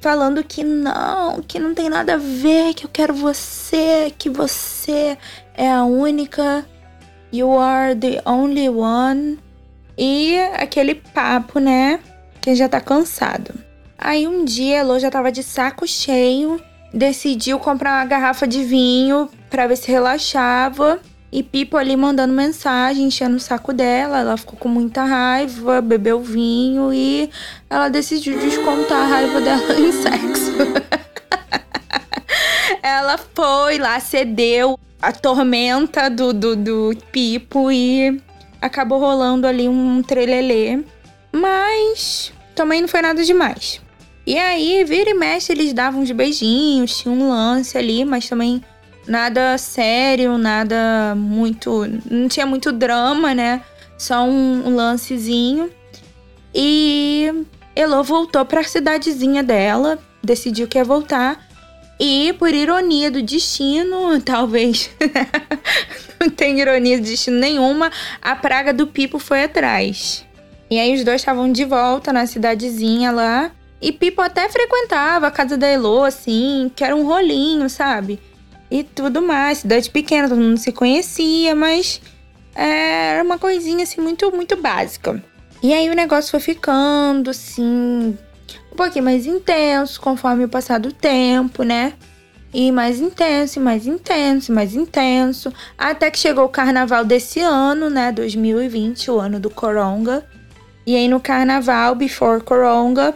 falando 0.01 0.45
que 0.45 0.63
não, 0.63 1.43
que 1.43 1.59
não 1.59 1.75
tem 1.75 1.89
nada 1.89 2.15
a 2.15 2.19
ver, 2.19 2.75
que 2.75 2.85
eu 2.85 2.91
quero 2.93 3.15
você, 3.15 4.13
que 4.17 4.29
você 4.29 5.17
é 5.55 5.71
a 5.71 5.85
única 5.85 6.67
You 7.31 7.59
are 7.59 7.95
the 7.95 8.23
only 8.25 8.71
one. 8.71 9.39
E 9.97 10.39
aquele 10.55 10.95
papo, 10.95 11.59
né? 11.59 12.01
Que 12.41 12.55
já 12.55 12.69
tá 12.69 12.81
cansado. 12.81 13.53
Aí 13.99 14.27
um 14.27 14.45
dia 14.45 14.77
a 14.77 14.79
Elo 14.79 14.99
já 14.99 15.11
tava 15.11 15.31
de 15.31 15.43
saco 15.43 15.87
cheio, 15.87 16.61
decidiu 16.93 17.59
comprar 17.59 17.99
uma 17.99 18.05
garrafa 18.05 18.47
de 18.47 18.63
vinho 18.65 19.29
para 19.51 19.67
ver 19.67 19.77
se 19.77 19.91
relaxava. 19.91 21.01
E 21.31 21.43
Pipo 21.43 21.77
ali 21.77 21.95
mandando 21.95 22.33
mensagem, 22.33 23.05
enchendo 23.05 23.37
o 23.37 23.41
saco 23.41 23.73
dela. 23.73 24.21
Ela 24.21 24.37
ficou 24.37 24.59
com 24.59 24.69
muita 24.69 25.05
raiva, 25.05 25.83
bebeu 25.83 26.21
vinho 26.23 26.93
e 26.93 27.31
ela 27.69 27.89
decidiu 27.89 28.39
descontar 28.39 29.03
a 29.03 29.07
raiva 29.07 29.41
dela 29.41 29.75
em 29.79 29.93
sexo. 29.93 30.53
ela 32.83 33.19
foi 33.19 33.79
lá, 33.79 34.01
cedeu 34.01 34.79
a 35.03 35.13
tormenta 35.13 36.09
do, 36.09 36.33
do, 36.33 36.57
do 36.57 36.97
Pipo 37.13 37.71
e 37.71 38.21
acabou 38.61 38.99
rolando 38.99 39.47
ali 39.47 39.69
um 39.69 40.03
trelelê. 40.03 40.83
Mas 41.31 42.33
também 42.55 42.81
não 42.81 42.89
foi 42.89 43.03
nada 43.03 43.23
demais. 43.23 43.83
E 44.29 44.37
aí, 44.37 44.85
vira 44.85 45.09
e 45.09 45.15
mexe, 45.15 45.53
eles 45.53 45.73
davam 45.73 46.03
uns 46.03 46.11
beijinhos, 46.11 46.99
tinha 46.99 47.11
um 47.11 47.31
lance 47.31 47.79
ali, 47.79 48.05
mas 48.05 48.29
também 48.29 48.63
nada 49.07 49.57
sério, 49.57 50.37
nada 50.37 51.15
muito. 51.17 51.87
Não 52.11 52.29
tinha 52.29 52.45
muito 52.45 52.71
drama, 52.71 53.35
né? 53.35 53.63
Só 53.97 54.23
um, 54.25 54.69
um 54.69 54.77
lancezinho. 54.77 55.71
E 56.55 57.47
Elo 57.75 58.05
voltou 58.05 58.45
para 58.45 58.61
a 58.61 58.65
cidadezinha 58.65 59.43
dela, 59.43 59.99
decidiu 60.23 60.69
que 60.69 60.77
ia 60.77 60.85
voltar. 60.85 61.49
E, 61.99 62.35
por 62.35 62.53
ironia 62.53 63.11
do 63.11 63.23
destino, 63.23 64.21
talvez 64.21 64.91
não 66.21 66.29
tem 66.29 66.61
ironia 66.61 66.99
do 66.99 67.05
destino 67.05 67.39
nenhuma, 67.39 67.91
a 68.21 68.37
praga 68.37 68.75
do 68.75 68.87
Pipo 68.87 69.19
foi 69.19 69.45
atrás. 69.45 70.23
E 70.71 70.79
aí 70.79 70.95
os 70.95 71.03
dois 71.03 71.23
estavam 71.23 71.51
de 71.51 71.65
volta 71.65 72.13
na 72.13 72.27
cidadezinha 72.27 73.11
lá. 73.11 73.53
E 73.81 73.93
Pipo 73.93 74.21
até 74.21 74.49
frequentava 74.49 75.29
a 75.29 75.31
casa 75.31 75.57
da 75.57 75.67
Elo, 75.67 76.03
assim, 76.03 76.71
que 76.75 76.83
era 76.83 76.97
um 76.97 77.07
rolinho, 77.07 77.71
sabe? 77.71 78.21
E 78.71 78.83
tudo 78.83 79.23
mais. 79.23 79.59
Cidade 79.59 79.89
pequena, 79.91 80.29
todo 80.29 80.41
mundo 80.41 80.59
se 80.59 80.73
conhecia, 80.73 81.55
mas 81.55 82.01
era 82.55 83.23
uma 83.23 83.39
coisinha 83.39 83.85
assim 83.85 84.01
muito, 84.01 84.31
muito 84.33 84.57
básica. 84.57 85.23
E 85.63 85.73
aí 85.73 85.89
o 85.89 85.95
negócio 85.95 86.31
foi 86.31 86.41
ficando, 86.41 87.31
assim, 87.31 88.17
um 88.73 88.77
pouquinho 88.77 89.05
mais 89.05 89.27
intenso 89.27 90.01
conforme 90.01 90.45
o 90.45 90.49
passar 90.49 90.79
do 90.79 90.93
tempo, 90.93 91.63
né? 91.63 91.95
E 92.53 92.73
mais 92.73 93.01
intenso, 93.01 93.59
e 93.59 93.63
mais 93.63 93.87
intenso, 93.87 94.51
e 94.51 94.55
mais 94.55 94.75
intenso. 94.75 95.53
Até 95.77 96.11
que 96.11 96.19
chegou 96.19 96.45
o 96.45 96.49
carnaval 96.49 97.05
desse 97.05 97.41
ano, 97.41 97.91
né? 97.91 98.11
2020, 98.11 99.11
o 99.11 99.21
ano 99.21 99.39
do 99.39 99.51
Coronga. 99.51 100.27
E 100.87 100.97
aí 100.97 101.07
no 101.07 101.21
carnaval, 101.21 101.95
before 101.95 102.43
Coronga, 102.43 103.15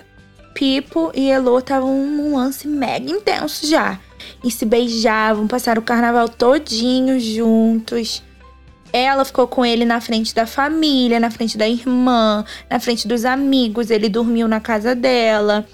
Pipo 0.55 1.11
e 1.15 1.31
Elo 1.31 1.59
estavam 1.59 2.07
num 2.07 2.37
lance 2.37 2.69
mega 2.69 3.11
intenso 3.11 3.67
já. 3.67 3.99
E 4.45 4.51
se 4.51 4.65
beijavam, 4.65 5.47
passaram 5.47 5.81
o 5.81 5.85
carnaval 5.85 6.29
todinho 6.29 7.19
juntos. 7.19 8.23
Ela 8.93 9.25
ficou 9.25 9.49
com 9.49 9.65
ele 9.65 9.85
na 9.85 10.01
frente 10.01 10.35
da 10.35 10.47
família, 10.47 11.19
na 11.19 11.31
frente 11.31 11.57
da 11.57 11.67
irmã, 11.67 12.45
na 12.71 12.79
frente 12.79 13.09
dos 13.09 13.25
amigos. 13.25 13.91
Ele 13.91 14.09
dormiu 14.09 14.47
na 14.47 14.61
casa 14.61 14.95
dela. 14.95 15.67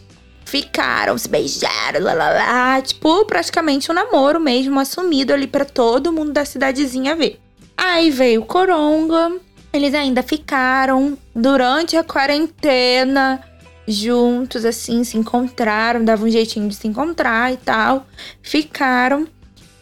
Ficaram, 0.44 1.18
se 1.18 1.28
beijaram, 1.28 2.00
lá, 2.00 2.14
lá, 2.14 2.30
lá. 2.30 2.80
Tipo, 2.80 3.24
praticamente 3.26 3.90
um 3.90 3.94
namoro 3.94 4.40
mesmo, 4.40 4.78
assumido 4.78 5.34
ali 5.34 5.46
para 5.46 5.64
todo 5.64 6.12
mundo 6.12 6.32
da 6.32 6.44
cidadezinha 6.44 7.16
ver. 7.16 7.40
Aí 7.76 8.10
veio 8.10 8.42
o 8.42 8.46
Coronga. 8.46 9.32
Eles 9.72 9.94
ainda 9.94 10.22
ficaram 10.22 11.18
durante 11.34 11.96
a 11.96 12.04
quarentena 12.04 13.42
juntos, 13.88 14.66
assim, 14.66 15.02
se 15.02 15.16
encontraram, 15.16 16.04
davam 16.04 16.28
um 16.28 16.30
jeitinho 16.30 16.68
de 16.68 16.76
se 16.76 16.86
encontrar 16.86 17.52
e 17.52 17.56
tal. 17.56 18.06
Ficaram. 18.42 19.26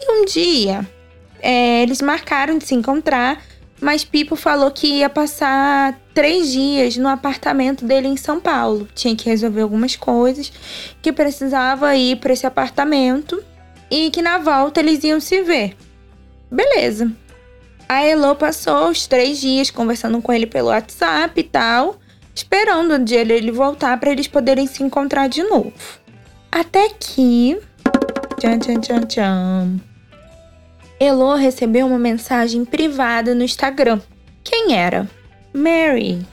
E 0.00 0.12
um 0.12 0.24
dia, 0.24 0.88
é, 1.40 1.82
eles 1.82 2.00
marcaram 2.00 2.56
de 2.56 2.64
se 2.64 2.74
encontrar, 2.74 3.42
mas 3.80 4.04
Pipo 4.04 4.36
falou 4.36 4.70
que 4.70 4.86
ia 4.86 5.10
passar 5.10 5.98
três 6.14 6.52
dias 6.52 6.96
no 6.96 7.08
apartamento 7.08 7.84
dele 7.84 8.06
em 8.06 8.16
São 8.16 8.40
Paulo. 8.40 8.88
Tinha 8.94 9.16
que 9.16 9.28
resolver 9.28 9.62
algumas 9.62 9.96
coisas, 9.96 10.52
que 11.02 11.12
precisava 11.12 11.96
ir 11.96 12.16
para 12.16 12.32
esse 12.32 12.46
apartamento 12.46 13.42
e 13.90 14.10
que 14.10 14.22
na 14.22 14.38
volta 14.38 14.80
eles 14.80 15.02
iam 15.02 15.18
se 15.18 15.42
ver. 15.42 15.76
Beleza. 16.50 17.10
A 17.88 18.02
Elo 18.02 18.34
passou 18.36 18.90
os 18.90 19.06
três 19.06 19.40
dias 19.40 19.70
conversando 19.70 20.20
com 20.22 20.32
ele 20.32 20.46
pelo 20.46 20.68
WhatsApp 20.68 21.38
e 21.40 21.44
tal 21.44 21.98
esperando 22.36 22.92
o 22.92 22.98
dia 23.04 23.24
dele 23.24 23.50
voltar 23.50 23.98
para 23.98 24.10
eles 24.10 24.28
poderem 24.28 24.66
se 24.66 24.82
encontrar 24.82 25.26
de 25.26 25.42
novo. 25.42 25.72
Até 26.52 26.90
que. 26.90 27.58
Tchan, 28.38 28.58
tchan, 28.58 28.80
tchan, 28.80 29.00
tchan. 29.06 29.80
Elo 31.00 31.34
recebeu 31.34 31.86
uma 31.86 31.98
mensagem 31.98 32.64
privada 32.64 33.34
no 33.34 33.42
Instagram. 33.42 34.00
Quem 34.44 34.76
era? 34.76 35.08
Mary. 35.52 36.26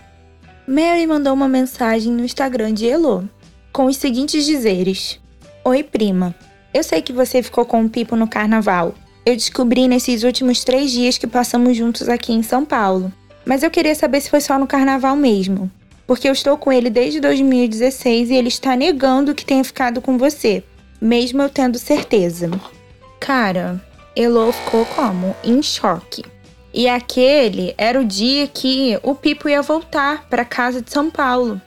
Mary 0.68 1.08
mandou 1.08 1.34
uma 1.34 1.48
mensagem 1.48 2.12
no 2.12 2.26
Instagram 2.26 2.74
de 2.74 2.88
Elo 2.88 3.30
com 3.72 3.86
os 3.86 3.96
seguintes 3.96 4.46
dizeres: 4.46 5.20
Oi, 5.64 5.84
prima. 5.84 6.36
Eu 6.74 6.84
sei 6.84 7.02
que 7.02 7.14
você 7.14 7.42
ficou 7.42 7.66
com 7.66 7.84
o 7.84 7.90
Pipo 7.90 8.18
no 8.18 8.28
carnaval. 8.28 8.94
Eu 9.26 9.36
descobri 9.36 9.88
nesses 9.88 10.24
últimos 10.24 10.66
três 10.66 10.92
dias 10.92 11.18
que 11.18 11.28
passamos 11.28 11.78
juntos 11.78 12.10
aqui 12.10 12.34
em 12.34 12.44
São 12.44 12.66
Paulo. 12.66 13.12
Mas 13.46 13.64
eu 13.64 13.72
queria 13.72 13.96
saber 13.96 14.20
se 14.20 14.30
foi 14.30 14.42
só 14.42 14.60
no 14.60 14.68
carnaval 14.68 15.16
mesmo 15.16 15.72
porque 16.06 16.28
eu 16.28 16.34
estou 16.34 16.58
com 16.58 16.72
ele 16.72 16.90
desde 16.90 17.20
2016 17.20 18.30
e 18.30 18.36
ele 18.36 18.48
está 18.48 18.76
negando 18.76 19.36
que 19.36 19.46
tenha 19.46 19.64
ficado 19.64 20.02
com 20.02 20.18
você, 20.18 20.64
mesmo 21.02 21.42
eu 21.42 21.50
tendo 21.50 21.78
certeza. 21.78 22.50
Cara, 23.20 23.82
Elo 24.16 24.52
ficou 24.52 24.86
como? 24.86 25.36
Em 25.44 25.62
choque. 25.62 26.24
E 26.74 26.88
aquele 26.88 27.74
era 27.78 28.00
o 28.00 28.06
dia 28.06 28.48
que 28.48 28.98
o 29.04 29.14
Pipo 29.14 29.48
ia 29.48 29.62
voltar 29.62 30.28
para 30.28 30.44
casa 30.44 30.82
de 30.82 30.92
São 30.92 31.10
Paulo 31.10 31.62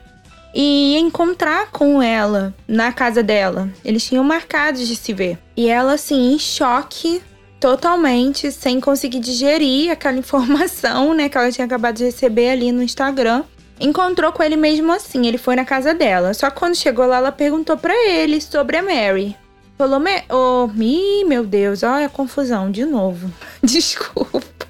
e 0.54 0.94
ia 0.94 0.98
encontrar 0.98 1.70
com 1.70 2.02
ela 2.02 2.54
na 2.66 2.90
casa 2.90 3.22
dela. 3.22 3.70
Eles 3.84 4.04
tinham 4.04 4.24
marcado 4.24 4.78
de 4.78 4.96
se 4.96 5.12
ver. 5.12 5.38
E 5.56 5.68
ela, 5.68 5.92
assim, 5.92 6.32
em 6.32 6.38
choque, 6.38 7.22
totalmente, 7.60 8.50
sem 8.50 8.80
conseguir 8.80 9.20
digerir 9.20 9.90
aquela 9.90 10.16
informação, 10.18 11.14
né, 11.14 11.28
que 11.28 11.36
ela 11.36 11.52
tinha 11.52 11.66
acabado 11.66 11.96
de 11.96 12.04
receber 12.04 12.50
ali 12.50 12.72
no 12.72 12.82
Instagram 12.82 13.44
encontrou 13.80 14.32
com 14.32 14.42
ele 14.42 14.56
mesmo 14.56 14.92
assim. 14.92 15.26
Ele 15.26 15.38
foi 15.38 15.56
na 15.56 15.64
casa 15.64 15.94
dela. 15.94 16.34
Só 16.34 16.50
que 16.50 16.58
quando 16.58 16.76
chegou 16.76 17.06
lá, 17.06 17.18
ela 17.18 17.32
perguntou 17.32 17.76
para 17.76 17.94
ele 18.08 18.40
sobre 18.40 18.76
a 18.76 18.82
Mary. 18.82 19.36
Falou, 19.76 20.00
Me 20.00 20.24
oh, 20.30 20.70
Ih, 20.74 21.24
meu 21.24 21.44
Deus, 21.44 21.82
olha 21.82 22.06
a 22.06 22.10
confusão 22.10 22.70
de 22.70 22.84
novo. 22.84 23.30
Desculpa. 23.62 24.66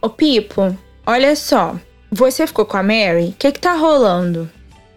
Ô, 0.00 0.08
Pipo, 0.08 0.76
olha 1.06 1.36
só. 1.36 1.76
Você 2.10 2.46
ficou 2.46 2.64
com 2.64 2.76
a 2.76 2.82
Mary? 2.82 3.28
O 3.28 3.34
que 3.38 3.52
que 3.52 3.60
tá 3.60 3.74
rolando? 3.74 4.50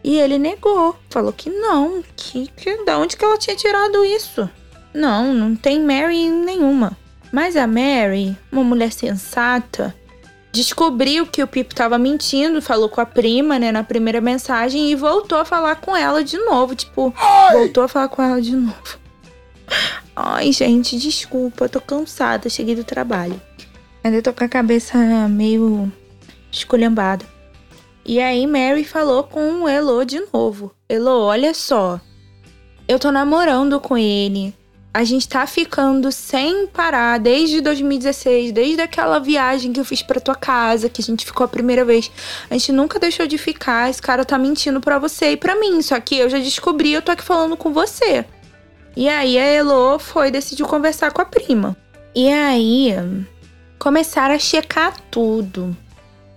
E 0.03 0.18
ele 0.18 0.38
negou. 0.38 0.96
Falou 1.10 1.34
que 1.34 1.50
não. 1.50 2.03
Que, 2.15 2.48
que, 2.48 2.84
da 2.86 2.98
onde 2.98 3.15
que 3.15 3.24
ela 3.24 3.38
tinha 3.38 3.56
tirado 3.56 4.03
isso? 4.03 4.50
Não, 4.94 5.34
não 5.34 5.56
tem 5.56 5.80
Mary 5.80 6.30
nenhuma. 6.30 6.98
Mas 7.32 7.56
a 7.56 7.65
Mary, 7.65 8.38
uma 8.51 8.63
mulher 8.63 8.92
sensata, 8.92 9.96
descobriu 10.53 11.25
que 11.25 11.41
o 11.41 11.48
Pipo 11.48 11.74
tava 11.74 11.98
mentindo, 11.98 12.62
falou 12.62 12.88
com 12.88 13.01
a 13.01 13.05
prima, 13.05 13.57
né, 13.57 13.72
na 13.72 13.83
primeira 13.83 14.22
mensagem 14.22 14.91
e 14.91 14.95
voltou 14.95 15.39
a 15.39 15.45
falar 15.45 15.77
com 15.77 15.98
ela 15.98 16.24
de 16.24 16.38
novo, 16.38 16.75
tipo, 16.75 17.12
Ai! 17.17 17.57
voltou 17.57 17.83
a 17.83 17.88
falar 17.88 18.07
com 18.07 18.22
ela 18.22 18.39
de 18.39 18.55
novo. 18.55 19.00
Ai, 20.15 20.51
gente, 20.51 20.98
desculpa, 21.00 21.67
tô 21.67 21.81
cansada, 21.81 22.50
cheguei 22.50 22.75
do 22.75 22.83
trabalho. 22.83 23.41
Ainda 24.03 24.22
tô 24.22 24.31
com 24.31 24.43
a 24.43 24.48
cabeça 24.48 24.95
meio 25.27 25.91
esculhambada. 26.51 27.25
E 28.05 28.19
aí 28.19 28.45
Mary 28.45 28.83
falou 28.83 29.24
com 29.24 29.63
o 29.63 29.67
Elo 29.67 30.05
de 30.05 30.22
novo. 30.31 30.72
Elo, 30.88 31.24
olha 31.24 31.53
só. 31.53 32.00
Eu 32.88 33.00
tô 33.00 33.12
namorando 33.12 33.79
com 33.79 33.98
ele 33.98 34.53
a 34.94 35.04
gente 35.04 35.28
tá 35.28 35.48
ficando 35.48 36.12
sem 36.12 36.68
parar 36.68 37.18
desde 37.18 37.62
2016, 37.62 38.52
desde 38.52 38.80
aquela 38.80 39.18
viagem 39.18 39.74
que 39.74 39.80
eu 39.80 39.86
fiz 39.86 40.04
para 40.04 40.22
tua 40.22 40.36
casa, 40.36 40.88
que 40.88 41.02
a 41.02 41.04
gente 41.04 41.26
ficou 41.26 41.44
a 41.44 41.48
primeira 41.48 41.84
vez. 41.84 42.12
A 42.48 42.54
gente 42.54 42.72
nunca 42.72 43.00
deixou 43.00 43.26
de 43.26 43.40
ficar. 43.40 43.90
Esse 43.90 44.02
cara 44.02 44.24
tá 44.24 44.38
mentindo 44.38 44.80
para 44.80 45.00
você 45.00 45.32
e 45.32 45.38
para 45.38 45.56
mim. 45.56 45.82
Só 45.82 46.00
que 46.00 46.20
eu 46.20 46.30
já 46.30 46.38
descobri, 46.38 46.94
eu 46.94 47.02
tô 47.02 47.12
aqui 47.12 47.24
falando 47.24 47.58
com 47.58 47.74
você. 47.74 48.24
E 48.96 49.10
aí 49.10 49.40
a 49.40 49.46
Elo 49.46 49.98
foi 49.98 50.30
decidiu 50.30 50.68
conversar 50.68 51.12
com 51.12 51.24
a 51.24 51.26
prima. 51.26 51.76
E 52.14 52.32
aí 52.32 52.94
começaram 53.80 54.36
a 54.36 54.40
checar 54.40 54.96
tudo. 55.10 55.76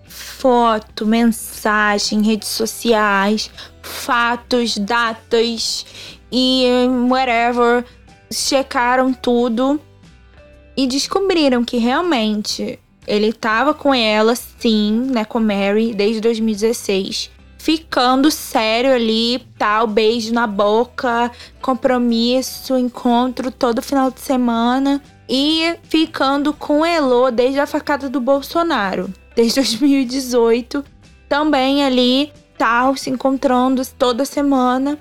Foto, 0.09 1.05
mensagem, 1.05 2.23
redes 2.23 2.49
sociais, 2.49 3.51
fatos, 3.83 4.79
datas 4.79 5.85
e 6.33 6.65
whatever 7.11 7.85
checaram 8.31 9.13
tudo 9.13 9.81
e 10.77 10.87
descobriram 10.87 11.65
que 11.65 11.79
realmente 11.79 12.79
ele 13.07 13.29
estava 13.29 13.73
com 13.73 13.95
ela, 13.95 14.35
sim, 14.35 15.09
né, 15.11 15.25
com 15.25 15.39
Mary, 15.39 15.95
desde 15.95 16.21
2016. 16.21 17.31
Ficando 17.59 18.31
sério 18.31 18.93
ali, 18.93 19.45
tal, 19.59 19.87
beijo 19.87 20.33
na 20.33 20.47
boca, 20.47 21.31
compromisso, 21.61 22.77
encontro 22.77 23.51
todo 23.51 23.83
final 23.83 24.11
de 24.11 24.21
semana. 24.21 25.03
E 25.29 25.77
ficando 25.85 26.53
com 26.53 26.87
Elo 26.87 27.31
desde 27.33 27.59
a 27.59 27.67
facada 27.67 28.09
do 28.09 28.21
Bolsonaro, 28.21 29.13
desde 29.35 29.57
2018. 29.61 30.85
Também 31.29 31.85
ali, 31.85 32.33
tal, 32.57 32.97
se 32.97 33.11
encontrando 33.11 33.83
toda 33.99 34.25
semana. 34.25 34.99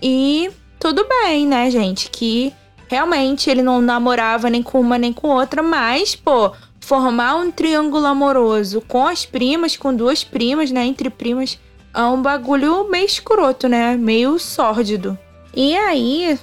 E 0.00 0.50
tudo 0.86 1.04
bem, 1.08 1.48
né, 1.48 1.68
gente? 1.68 2.08
Que 2.08 2.54
realmente 2.86 3.50
ele 3.50 3.60
não 3.60 3.80
namorava 3.80 4.48
nem 4.48 4.62
com 4.62 4.80
uma 4.80 4.96
nem 4.96 5.12
com 5.12 5.30
outra, 5.30 5.60
mas, 5.60 6.14
pô, 6.14 6.52
formar 6.78 7.34
um 7.34 7.50
triângulo 7.50 8.06
amoroso 8.06 8.80
com 8.82 9.04
as 9.04 9.26
primas, 9.26 9.76
com 9.76 9.92
duas 9.92 10.22
primas, 10.22 10.70
né, 10.70 10.86
entre 10.86 11.10
primas, 11.10 11.58
é 11.92 12.02
um 12.02 12.22
bagulho 12.22 12.88
meio 12.88 13.04
escroto, 13.04 13.68
né? 13.68 13.96
Meio 13.96 14.38
sórdido. 14.38 15.18
E 15.56 15.74
aí, 15.74 16.38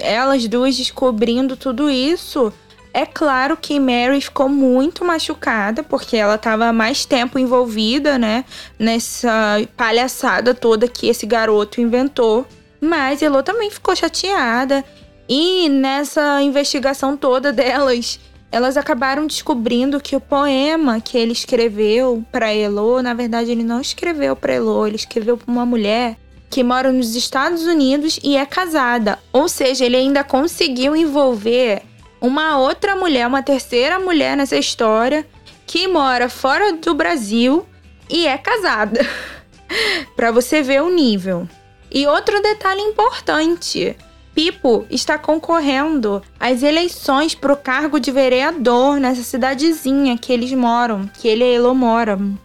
elas 0.00 0.48
duas 0.48 0.74
descobrindo 0.74 1.54
tudo 1.54 1.90
isso, 1.90 2.50
é 2.94 3.04
claro 3.04 3.58
que 3.58 3.78
Mary 3.78 4.22
ficou 4.22 4.48
muito 4.48 5.04
machucada, 5.04 5.82
porque 5.82 6.16
ela 6.16 6.36
estava 6.36 6.72
mais 6.72 7.04
tempo 7.04 7.38
envolvida, 7.38 8.16
né? 8.16 8.46
Nessa 8.78 9.60
palhaçada 9.76 10.54
toda 10.54 10.88
que 10.88 11.08
esse 11.08 11.26
garoto 11.26 11.78
inventou. 11.78 12.46
Mas 12.82 13.22
Elo 13.22 13.44
também 13.44 13.70
ficou 13.70 13.94
chateada. 13.94 14.84
E 15.28 15.68
nessa 15.68 16.42
investigação 16.42 17.16
toda 17.16 17.52
delas, 17.52 18.18
elas 18.50 18.76
acabaram 18.76 19.24
descobrindo 19.24 20.00
que 20.00 20.16
o 20.16 20.20
poema 20.20 21.00
que 21.00 21.16
ele 21.16 21.30
escreveu 21.30 22.24
para 22.32 22.52
Elo, 22.52 23.00
na 23.00 23.14
verdade 23.14 23.52
ele 23.52 23.62
não 23.62 23.80
escreveu 23.80 24.34
para 24.34 24.54
Elo, 24.54 24.84
ele 24.84 24.96
escreveu 24.96 25.38
para 25.38 25.50
uma 25.50 25.64
mulher 25.64 26.18
que 26.50 26.64
mora 26.64 26.92
nos 26.92 27.14
Estados 27.14 27.62
Unidos 27.62 28.18
e 28.22 28.36
é 28.36 28.44
casada. 28.44 29.16
Ou 29.32 29.48
seja, 29.48 29.86
ele 29.86 29.96
ainda 29.96 30.24
conseguiu 30.24 30.96
envolver 30.96 31.82
uma 32.20 32.58
outra 32.58 32.96
mulher, 32.96 33.26
uma 33.28 33.42
terceira 33.42 34.00
mulher 34.00 34.36
nessa 34.36 34.56
história 34.56 35.24
que 35.66 35.86
mora 35.86 36.28
fora 36.28 36.72
do 36.72 36.94
Brasil 36.94 37.64
e 38.10 38.26
é 38.26 38.36
casada. 38.36 39.00
para 40.16 40.30
você 40.30 40.62
ver 40.62 40.82
o 40.82 40.90
nível. 40.90 41.48
E 41.92 42.06
outro 42.06 42.40
detalhe 42.40 42.80
importante: 42.80 43.96
Pipo 44.34 44.86
está 44.90 45.18
concorrendo 45.18 46.22
às 46.40 46.62
eleições 46.62 47.34
para 47.34 47.52
o 47.52 47.56
cargo 47.56 48.00
de 48.00 48.10
vereador 48.10 48.98
nessa 48.98 49.22
cidadezinha 49.22 50.16
que 50.16 50.32
eles 50.32 50.52
moram, 50.52 51.06
que 51.06 51.28
ele 51.28 51.44
e 51.44 51.54
Elo 51.54 51.74
moram. 51.74 52.38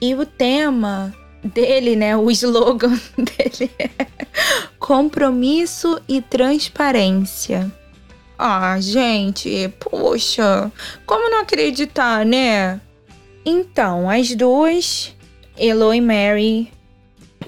E 0.00 0.14
o 0.14 0.26
tema 0.26 1.14
dele, 1.42 1.96
né, 1.96 2.14
o 2.14 2.30
slogan 2.30 2.98
dele 3.16 3.70
é 3.78 4.06
compromisso 4.78 6.00
e 6.06 6.20
transparência. 6.20 7.72
Ah, 8.38 8.78
gente, 8.80 9.72
poxa, 9.78 10.70
como 11.06 11.30
não 11.30 11.40
acreditar, 11.40 12.24
né? 12.24 12.80
Então, 13.44 14.08
as 14.10 14.34
duas, 14.34 15.14
Elo 15.58 15.92
e 15.94 16.00
Mary, 16.00 16.70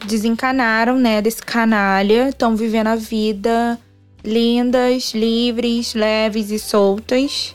desencanaram, 0.06 0.98
né, 0.98 1.22
desse 1.22 1.42
canalha, 1.42 2.28
estão 2.28 2.56
vivendo 2.56 2.88
a 2.88 2.96
vida 2.96 3.78
lindas, 4.24 5.12
livres, 5.14 5.94
leves 5.94 6.50
e 6.50 6.58
soltas. 6.58 7.54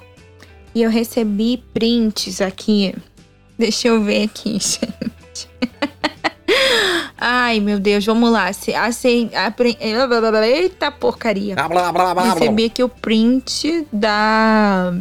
E 0.76 0.82
eu 0.82 0.90
recebi 0.90 1.64
prints 1.74 2.42
aqui. 2.42 2.94
Deixa 3.58 3.88
eu 3.88 4.04
ver 4.04 4.24
aqui, 4.24 4.54
gente. 4.60 5.50
Ai, 7.18 7.60
meu 7.60 7.80
Deus, 7.80 8.06
vamos 8.06 8.32
lá. 8.32 8.48
Assim, 8.48 9.30
eita 10.46 10.92
porcaria. 10.92 11.56
Recebi 12.34 12.66
aqui 12.66 12.84
o 12.84 12.90
print 12.90 13.88
da 13.92 14.94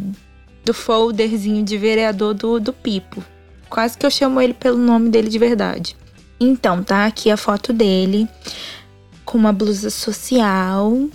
do 0.64 0.74
folderzinho 0.74 1.62
de 1.62 1.78
vereador 1.78 2.34
do, 2.34 2.58
do 2.58 2.72
Pipo. 2.72 3.22
Quase 3.68 3.96
que 3.96 4.04
eu 4.04 4.10
chamo 4.10 4.40
ele 4.40 4.52
pelo 4.54 4.78
nome 4.78 5.10
dele 5.10 5.28
de 5.28 5.38
verdade. 5.38 5.96
Então, 6.38 6.82
tá 6.82 7.06
aqui 7.06 7.30
a 7.30 7.36
foto 7.36 7.72
dele 7.72 8.28
com 9.24 9.38
uma 9.38 9.52
blusa 9.52 9.90
social 9.90 11.08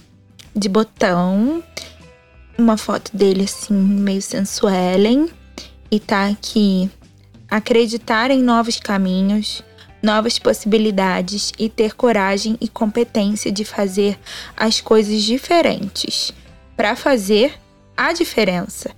de 0.56 0.68
botão, 0.68 1.63
uma 2.58 2.75
foto 2.75 3.16
dele 3.16 3.44
assim 3.44 3.74
meio 3.74 4.22
sensuelen 4.22 5.30
e 5.90 6.00
tá 6.00 6.28
aqui 6.28 6.90
acreditar 7.50 8.32
em 8.32 8.42
novos 8.42 8.80
caminhos, 8.80 9.63
novas 10.01 10.40
possibilidades 10.40 11.51
e 11.60 11.70
ter 11.70 11.96
coragem 11.96 12.58
e 12.60 12.68
competência 12.68 13.51
de 13.51 13.63
fazer 13.63 14.20
as 14.58 14.82
coisas 14.82 15.22
diferentes 15.22 16.34
para 16.75 16.96
fazer 16.96 17.54
a 17.96 18.12
diferença. 18.12 18.90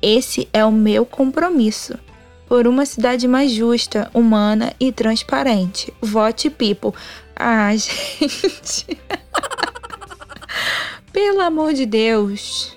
Esse 0.00 0.48
é 0.52 0.64
o 0.64 0.72
meu 0.72 1.04
compromisso 1.04 1.98
por 2.52 2.68
uma 2.68 2.84
cidade 2.84 3.26
mais 3.26 3.50
justa, 3.50 4.10
humana 4.12 4.74
e 4.78 4.92
transparente. 4.92 5.90
Vote 6.02 6.50
People. 6.50 6.92
Ah, 7.34 7.70
gente. 7.74 8.98
Pelo 11.10 11.40
amor 11.40 11.72
de 11.72 11.86
Deus. 11.86 12.76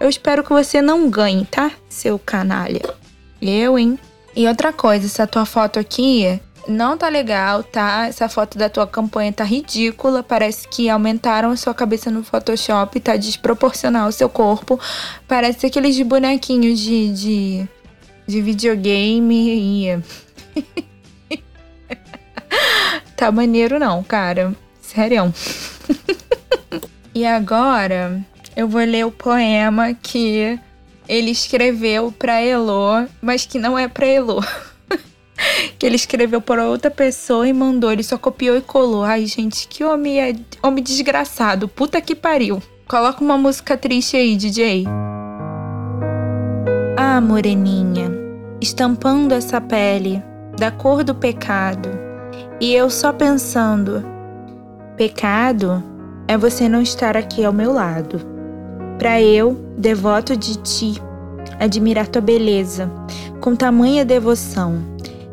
Eu 0.00 0.08
espero 0.08 0.42
que 0.42 0.48
você 0.48 0.80
não 0.80 1.10
ganhe, 1.10 1.44
tá? 1.44 1.72
Seu 1.90 2.18
canalha. 2.18 2.80
Eu, 3.38 3.78
hein? 3.78 3.98
E 4.34 4.48
outra 4.48 4.72
coisa, 4.72 5.04
essa 5.04 5.26
tua 5.26 5.44
foto 5.44 5.78
aqui 5.78 6.40
não 6.66 6.96
tá 6.96 7.10
legal, 7.10 7.62
tá? 7.62 8.06
Essa 8.06 8.30
foto 8.30 8.56
da 8.56 8.70
tua 8.70 8.86
campanha 8.86 9.30
tá 9.30 9.44
ridícula. 9.44 10.22
Parece 10.22 10.66
que 10.68 10.88
aumentaram 10.88 11.50
a 11.50 11.56
sua 11.56 11.74
cabeça 11.74 12.10
no 12.10 12.24
Photoshop, 12.24 12.98
tá 13.00 13.14
desproporcional 13.16 14.08
o 14.08 14.12
seu 14.12 14.30
corpo. 14.30 14.80
Parece 15.28 15.66
aqueles 15.66 16.00
bonequinhos 16.00 16.80
de, 16.80 17.12
de 17.12 17.68
de 18.26 18.40
videogame 18.40 19.94
e. 21.30 21.38
tá 23.16 23.30
maneiro 23.30 23.78
não, 23.78 24.02
cara. 24.02 24.54
Sério. 24.80 25.32
e 27.14 27.24
agora 27.24 28.24
eu 28.56 28.68
vou 28.68 28.80
ler 28.82 29.06
o 29.06 29.10
poema 29.10 29.94
que 29.94 30.58
ele 31.08 31.30
escreveu 31.30 32.10
pra 32.10 32.40
Elo, 32.40 33.06
mas 33.20 33.46
que 33.46 33.58
não 33.58 33.78
é 33.78 33.86
pra 33.86 34.06
Elo. 34.06 34.44
que 35.78 35.86
ele 35.86 35.96
escreveu 35.96 36.40
para 36.40 36.66
outra 36.66 36.90
pessoa 36.90 37.46
e 37.46 37.52
mandou. 37.52 37.92
Ele 37.92 38.02
só 38.02 38.18
copiou 38.18 38.56
e 38.56 38.62
colou. 38.62 39.04
Ai, 39.04 39.26
gente, 39.26 39.68
que 39.68 39.84
homem, 39.84 40.20
é... 40.20 40.34
homem 40.62 40.82
desgraçado. 40.82 41.68
Puta 41.68 42.00
que 42.00 42.14
pariu. 42.14 42.62
Coloca 42.88 43.22
uma 43.22 43.36
música 43.36 43.76
triste 43.76 44.16
aí, 44.16 44.36
DJ. 44.36 44.84
Ah, 47.08 47.20
moreninha, 47.20 48.10
estampando 48.60 49.32
essa 49.32 49.60
pele 49.60 50.20
da 50.58 50.72
cor 50.72 51.04
do 51.04 51.14
pecado, 51.14 51.88
e 52.60 52.74
eu 52.74 52.90
só 52.90 53.12
pensando: 53.12 54.04
pecado 54.96 55.84
é 56.26 56.36
você 56.36 56.68
não 56.68 56.82
estar 56.82 57.16
aqui 57.16 57.44
ao 57.44 57.52
meu 57.52 57.72
lado. 57.72 58.20
Para 58.98 59.22
eu, 59.22 59.54
devoto 59.78 60.36
de 60.36 60.56
ti, 60.56 61.00
admirar 61.60 62.08
tua 62.08 62.20
beleza 62.20 62.90
com 63.40 63.54
tamanha 63.54 64.04
devoção, 64.04 64.82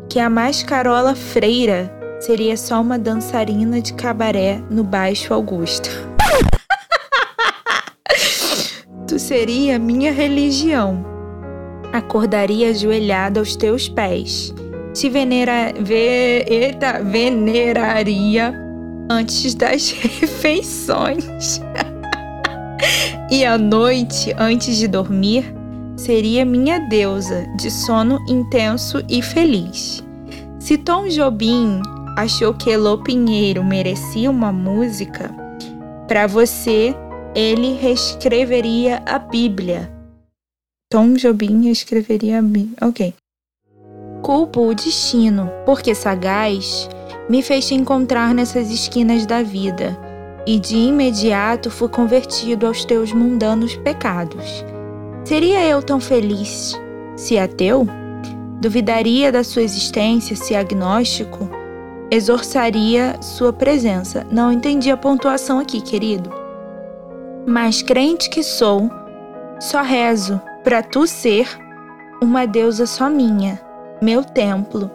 que 0.08 0.20
a 0.20 0.30
mais 0.30 0.62
carola 0.62 1.16
freira 1.16 1.92
seria 2.20 2.56
só 2.56 2.80
uma 2.80 3.00
dançarina 3.00 3.80
de 3.80 3.94
cabaré 3.94 4.62
no 4.70 4.84
Baixo 4.84 5.34
Augusto. 5.34 5.90
tu 9.08 9.18
seria 9.18 9.76
minha 9.76 10.12
religião 10.12 11.13
acordaria 11.94 12.70
ajoelhada 12.70 13.38
aos 13.38 13.54
teus 13.54 13.88
pés. 13.88 14.52
Te 14.92 15.08
venera, 15.08 15.72
ve, 15.78 16.44
eita, 16.48 17.00
veneraria 17.00 18.52
antes 19.08 19.54
das 19.54 19.92
refeições. 20.20 21.60
e 23.30 23.44
à 23.44 23.56
noite, 23.56 24.34
antes 24.36 24.76
de 24.76 24.88
dormir, 24.88 25.54
seria 25.96 26.44
minha 26.44 26.80
deusa 26.80 27.46
de 27.56 27.70
sono 27.70 28.18
intenso 28.28 29.00
e 29.08 29.22
feliz. 29.22 30.02
Se 30.58 30.76
Tom 30.76 31.06
Jobim 31.08 31.80
achou 32.16 32.54
que 32.54 32.70
Elô 32.70 32.98
Pinheiro 32.98 33.62
merecia 33.62 34.28
uma 34.28 34.52
música, 34.52 35.32
para 36.08 36.26
você 36.26 36.94
ele 37.36 37.74
reescreveria 37.74 39.00
a 39.06 39.18
Bíblia 39.18 39.93
Tom 40.94 41.14
Jobim 41.14 41.68
escreveria 41.70 42.40
Ok. 42.80 43.12
Culpo 44.22 44.60
o 44.60 44.72
destino, 44.76 45.50
porque 45.66 45.92
sagaz 45.92 46.88
me 47.28 47.42
fez 47.42 47.66
te 47.66 47.74
encontrar 47.74 48.32
nessas 48.32 48.70
esquinas 48.70 49.26
da 49.26 49.42
vida, 49.42 49.98
e 50.46 50.56
de 50.56 50.76
imediato 50.76 51.68
fui 51.68 51.88
convertido 51.88 52.64
aos 52.64 52.84
teus 52.84 53.12
mundanos 53.12 53.74
pecados. 53.74 54.64
Seria 55.24 55.66
eu 55.66 55.82
tão 55.82 55.98
feliz 55.98 56.80
se 57.16 57.36
ateu? 57.36 57.88
Duvidaria 58.60 59.32
da 59.32 59.42
sua 59.42 59.62
existência 59.62 60.36
se 60.36 60.54
agnóstico? 60.54 61.50
Exorçaria 62.08 63.20
sua 63.20 63.52
presença. 63.52 64.24
Não 64.30 64.52
entendi 64.52 64.92
a 64.92 64.96
pontuação 64.96 65.58
aqui, 65.58 65.80
querido. 65.80 66.30
Mas 67.44 67.82
crente 67.82 68.30
que 68.30 68.44
sou, 68.44 68.88
só 69.58 69.82
rezo 69.82 70.40
para 70.64 70.82
tu 70.82 71.06
ser 71.06 71.46
uma 72.22 72.46
deusa 72.46 72.86
só 72.86 73.10
minha, 73.10 73.60
meu 74.00 74.24
templo. 74.24 74.90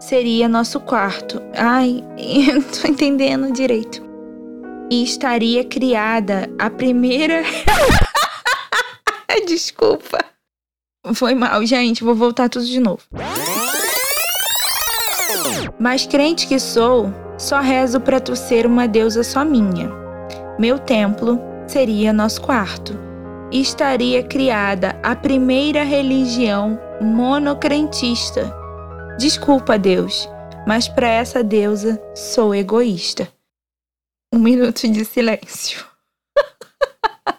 Seria 0.00 0.48
nosso 0.48 0.80
quarto. 0.80 1.40
Ai, 1.54 2.04
eu 2.18 2.54
não 2.56 2.62
tô 2.62 2.88
entendendo 2.88 3.52
direito. 3.52 4.02
E 4.90 5.04
estaria 5.04 5.64
criada 5.64 6.50
a 6.58 6.68
primeira. 6.68 7.42
Desculpa. 9.46 10.18
Foi 11.14 11.34
mal, 11.34 11.64
gente. 11.64 12.02
Vou 12.02 12.14
voltar 12.14 12.48
tudo 12.48 12.64
de 12.64 12.80
novo. 12.80 13.02
Mas 15.78 16.06
crente 16.06 16.46
que 16.46 16.58
sou, 16.58 17.12
só 17.38 17.60
rezo 17.60 18.00
para 18.00 18.20
tu 18.20 18.34
ser 18.34 18.66
uma 18.66 18.88
deusa 18.88 19.22
só 19.22 19.44
minha. 19.44 19.90
Meu 20.58 20.78
templo 20.78 21.40
seria 21.66 22.12
nosso 22.12 22.40
quarto 22.42 23.03
estaria 23.60 24.22
criada 24.22 24.98
a 25.00 25.14
primeira 25.14 25.84
religião 25.84 26.76
monocrentista. 27.00 28.52
Desculpa, 29.16 29.78
Deus, 29.78 30.28
mas 30.66 30.88
para 30.88 31.06
essa 31.08 31.44
deusa 31.44 32.02
sou 32.16 32.52
egoísta. 32.52 33.32
Um 34.32 34.40
minuto 34.40 34.88
de 34.88 35.04
silêncio. 35.04 35.86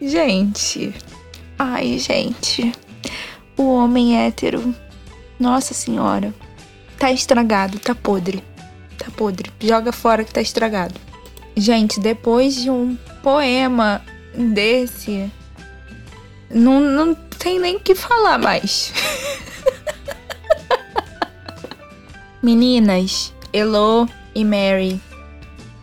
gente, 0.00 0.94
ai, 1.58 1.98
gente, 1.98 2.72
o 3.54 3.70
homem 3.74 4.16
hétero, 4.16 4.74
nossa 5.38 5.74
senhora, 5.74 6.34
tá 6.98 7.12
estragado, 7.12 7.78
tá 7.78 7.94
podre, 7.94 8.42
tá 8.96 9.10
podre. 9.14 9.52
Joga 9.60 9.92
fora 9.92 10.24
que 10.24 10.32
tá 10.32 10.40
estragado. 10.40 11.07
Gente, 11.58 11.98
depois 11.98 12.54
de 12.54 12.70
um 12.70 12.96
poema 13.22 14.00
desse, 14.32 15.30
não, 16.48 16.80
não 16.80 17.14
tem 17.14 17.58
nem 17.58 17.76
o 17.76 17.80
que 17.80 17.96
falar 17.96 18.38
mais. 18.38 18.92
Meninas, 22.40 23.34
Elo 23.52 24.08
e 24.34 24.44
Mary, 24.44 25.00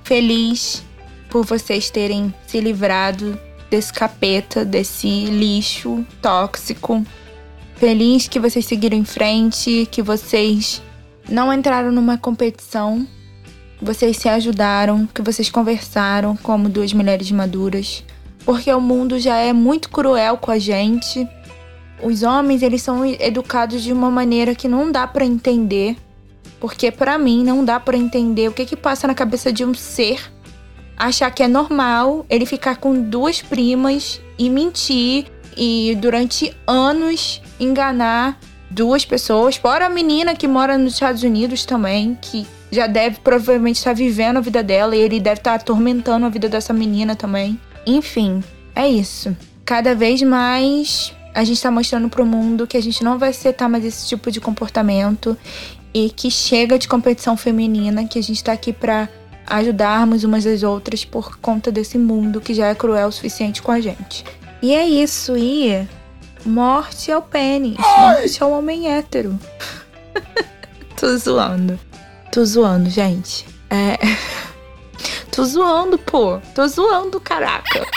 Feliz 0.05 0.81
por 1.29 1.43
vocês 1.43 1.89
terem 1.89 2.33
se 2.47 2.61
livrado 2.61 3.37
desse 3.69 3.91
capeta, 3.91 4.63
desse 4.63 5.25
lixo 5.25 6.05
tóxico. 6.21 7.05
Feliz 7.75 8.29
que 8.29 8.39
vocês 8.39 8.65
seguiram 8.65 8.97
em 8.97 9.03
frente, 9.03 9.89
que 9.91 10.01
vocês 10.01 10.81
não 11.27 11.51
entraram 11.51 11.91
numa 11.91 12.17
competição, 12.17 13.05
vocês 13.81 14.17
se 14.17 14.29
ajudaram, 14.29 15.07
que 15.13 15.21
vocês 15.21 15.49
conversaram 15.49 16.35
como 16.37 16.69
duas 16.69 16.93
mulheres 16.93 17.29
maduras, 17.31 18.03
porque 18.45 18.71
o 18.71 18.81
mundo 18.81 19.19
já 19.19 19.37
é 19.37 19.53
muito 19.53 19.89
cruel 19.89 20.37
com 20.37 20.51
a 20.51 20.59
gente. 20.59 21.27
Os 22.01 22.23
homens, 22.23 22.61
eles 22.61 22.81
são 22.81 23.05
educados 23.05 23.81
de 23.81 23.91
uma 23.91 24.09
maneira 24.09 24.55
que 24.55 24.67
não 24.67 24.91
dá 24.91 25.05
para 25.07 25.25
entender, 25.25 25.95
porque 26.59 26.91
para 26.91 27.17
mim 27.17 27.43
não 27.43 27.63
dá 27.65 27.79
para 27.79 27.97
entender 27.97 28.49
o 28.49 28.53
que 28.53 28.65
que 28.65 28.75
passa 28.75 29.07
na 29.07 29.13
cabeça 29.13 29.51
de 29.51 29.65
um 29.65 29.73
ser 29.73 30.35
achar 30.97 31.29
que 31.31 31.43
é 31.43 31.47
normal 31.47 32.25
ele 32.29 32.45
ficar 32.45 32.77
com 32.77 33.01
duas 33.01 33.41
primas 33.41 34.21
e 34.37 34.49
mentir 34.49 35.25
e 35.57 35.97
durante 35.99 36.55
anos 36.67 37.41
enganar 37.59 38.39
duas 38.69 39.05
pessoas, 39.05 39.55
fora 39.55 39.85
a 39.85 39.89
menina 39.89 40.35
que 40.35 40.47
mora 40.47 40.77
nos 40.77 40.93
Estados 40.93 41.23
Unidos 41.23 41.65
também, 41.65 42.17
que 42.21 42.45
já 42.75 42.87
deve 42.87 43.19
provavelmente 43.23 43.77
estar 43.77 43.93
vivendo 43.93 44.37
a 44.37 44.41
vida 44.41 44.61
dela 44.61 44.95
e 44.95 44.99
ele 44.99 45.19
deve 45.19 45.39
estar 45.39 45.55
atormentando 45.55 46.25
a 46.25 46.29
vida 46.29 46.49
dessa 46.49 46.73
menina 46.73 47.15
também. 47.15 47.59
Enfim, 47.87 48.43
é 48.75 48.87
isso. 48.87 49.35
Cada 49.63 49.95
vez 49.95 50.21
mais 50.21 51.13
a 51.33 51.43
gente 51.43 51.57
está 51.57 51.71
mostrando 51.71 52.09
pro 52.09 52.25
mundo 52.25 52.67
que 52.67 52.77
a 52.77 52.81
gente 52.81 53.03
não 53.03 53.17
vai 53.17 53.29
aceitar 53.29 53.67
mais 53.67 53.83
esse 53.83 54.07
tipo 54.07 54.29
de 54.29 54.39
comportamento 54.39 55.37
e 55.93 56.09
que 56.09 56.29
chega 56.29 56.77
de 56.77 56.87
competição 56.87 57.37
feminina, 57.37 58.05
que 58.05 58.19
a 58.19 58.23
gente 58.23 58.43
tá 58.43 58.51
aqui 58.51 58.73
pra 58.73 59.07
ajudarmos 59.47 60.23
umas 60.23 60.45
às 60.45 60.63
outras 60.63 61.05
por 61.05 61.37
conta 61.37 61.71
desse 61.71 61.97
mundo 61.97 62.41
que 62.41 62.53
já 62.53 62.67
é 62.67 62.75
cruel 62.75 63.07
o 63.07 63.11
suficiente 63.11 63.61
com 63.61 63.71
a 63.71 63.79
gente. 63.79 64.25
E 64.61 64.73
é 64.73 64.87
isso, 64.87 65.37
e 65.37 65.87
morte 66.45 67.11
ao 67.11 67.21
pênis, 67.21 67.77
morte 67.77 68.43
ao 68.43 68.51
homem 68.51 68.91
hétero. 68.91 69.39
Tô 70.97 71.15
zoando. 71.17 71.79
Tô 72.35 72.43
zoando, 72.43 72.89
gente. 72.89 73.45
É. 73.69 73.95
Tô 75.31 75.45
zoando, 75.45 75.97
pô. 75.97 76.37
Tô 76.53 76.67
zoando, 76.67 77.17
caraca. 77.17 77.87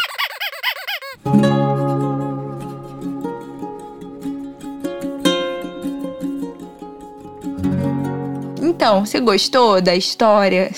Então, 8.62 9.04
você 9.04 9.18
gostou 9.18 9.80
da 9.80 9.96
história? 9.96 10.70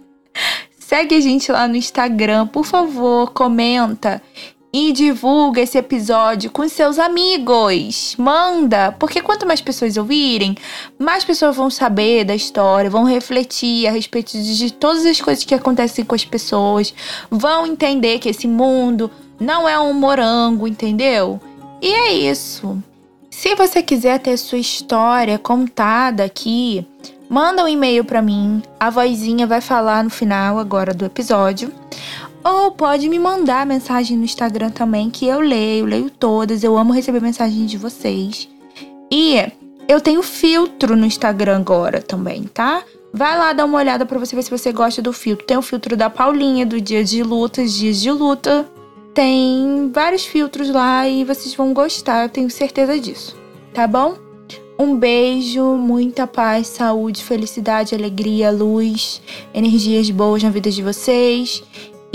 Segue 0.80 1.16
a 1.16 1.20
gente 1.20 1.52
lá 1.52 1.68
no 1.68 1.76
Instagram, 1.76 2.46
por 2.46 2.64
favor, 2.64 3.30
comenta 3.32 4.22
e 4.78 4.92
divulga 4.92 5.62
esse 5.62 5.78
episódio 5.78 6.50
com 6.50 6.68
seus 6.68 6.98
amigos. 6.98 8.14
Manda, 8.18 8.92
porque 8.98 9.22
quanto 9.22 9.46
mais 9.46 9.62
pessoas 9.62 9.96
ouvirem, 9.96 10.54
mais 10.98 11.24
pessoas 11.24 11.56
vão 11.56 11.70
saber 11.70 12.24
da 12.24 12.34
história, 12.34 12.90
vão 12.90 13.04
refletir 13.04 13.86
a 13.86 13.90
respeito 13.90 14.36
de 14.36 14.70
todas 14.70 15.06
as 15.06 15.18
coisas 15.18 15.44
que 15.44 15.54
acontecem 15.54 16.04
com 16.04 16.14
as 16.14 16.26
pessoas, 16.26 16.92
vão 17.30 17.66
entender 17.66 18.18
que 18.18 18.28
esse 18.28 18.46
mundo 18.46 19.10
não 19.40 19.66
é 19.66 19.80
um 19.80 19.94
morango, 19.94 20.68
entendeu? 20.68 21.40
E 21.80 21.90
é 21.90 22.12
isso. 22.12 22.76
Se 23.30 23.54
você 23.54 23.82
quiser 23.82 24.18
ter 24.18 24.36
sua 24.36 24.58
história 24.58 25.38
contada 25.38 26.22
aqui, 26.22 26.86
manda 27.30 27.64
um 27.64 27.68
e-mail 27.68 28.04
para 28.04 28.20
mim, 28.20 28.62
a 28.78 28.90
vozinha 28.90 29.46
vai 29.46 29.62
falar 29.62 30.04
no 30.04 30.10
final 30.10 30.58
agora 30.58 30.92
do 30.92 31.06
episódio. 31.06 31.72
Ou 32.48 32.70
pode 32.70 33.08
me 33.08 33.18
mandar 33.18 33.66
mensagem 33.66 34.16
no 34.16 34.24
Instagram 34.24 34.70
também, 34.70 35.10
que 35.10 35.26
eu 35.26 35.40
leio, 35.40 35.84
leio 35.84 36.08
todas. 36.08 36.62
Eu 36.62 36.78
amo 36.78 36.92
receber 36.92 37.20
mensagens 37.20 37.68
de 37.68 37.76
vocês. 37.76 38.48
E 39.10 39.50
eu 39.88 40.00
tenho 40.00 40.22
filtro 40.22 40.96
no 40.96 41.04
Instagram 41.04 41.56
agora 41.56 42.00
também, 42.00 42.44
tá? 42.44 42.84
Vai 43.12 43.36
lá 43.36 43.52
dar 43.52 43.64
uma 43.64 43.78
olhada 43.78 44.06
para 44.06 44.16
você 44.20 44.36
ver 44.36 44.44
se 44.44 44.50
você 44.50 44.70
gosta 44.70 45.02
do 45.02 45.12
filtro. 45.12 45.44
Tem 45.44 45.56
o 45.56 45.62
filtro 45.62 45.96
da 45.96 46.08
Paulinha, 46.08 46.64
do 46.64 46.80
dia 46.80 47.02
de 47.02 47.20
luta, 47.20 47.66
dias 47.66 48.00
de 48.00 48.12
luta. 48.12 48.64
Tem 49.12 49.90
vários 49.92 50.24
filtros 50.24 50.70
lá 50.70 51.08
e 51.08 51.24
vocês 51.24 51.52
vão 51.52 51.74
gostar, 51.74 52.22
eu 52.22 52.28
tenho 52.28 52.48
certeza 52.48 52.96
disso. 52.96 53.36
Tá 53.74 53.88
bom? 53.88 54.14
Um 54.78 54.94
beijo, 54.96 55.64
muita 55.74 56.28
paz, 56.28 56.68
saúde, 56.68 57.24
felicidade, 57.24 57.92
alegria, 57.92 58.52
luz, 58.52 59.20
energias 59.52 60.08
boas 60.10 60.44
na 60.44 60.50
vida 60.50 60.70
de 60.70 60.82
vocês. 60.82 61.64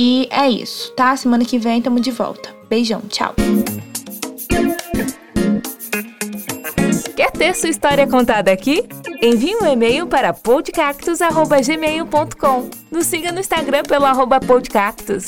E 0.04 0.28
é 0.32 0.50
isso, 0.50 0.92
tá? 0.94 1.16
Semana 1.16 1.46
que 1.46 1.60
vem 1.60 1.80
tamo 1.80 2.00
de 2.00 2.10
volta. 2.10 2.50
Beijão, 2.68 3.02
tchau. 3.02 3.36
Quer 7.16 7.30
ter 7.30 7.54
sua 7.54 7.70
história 7.70 8.08
contada 8.08 8.52
aqui? 8.52 8.84
Envie 9.22 9.56
um 9.58 9.68
e-mail 9.68 10.08
para 10.08 10.34
podcactus.gmail.com. 10.34 12.70
Nos 12.90 13.06
siga 13.06 13.32
no 13.32 13.42
Instagram 13.42 13.84
pelo 13.84 14.06
arroba 14.06 14.40
podcactus. 14.40 15.28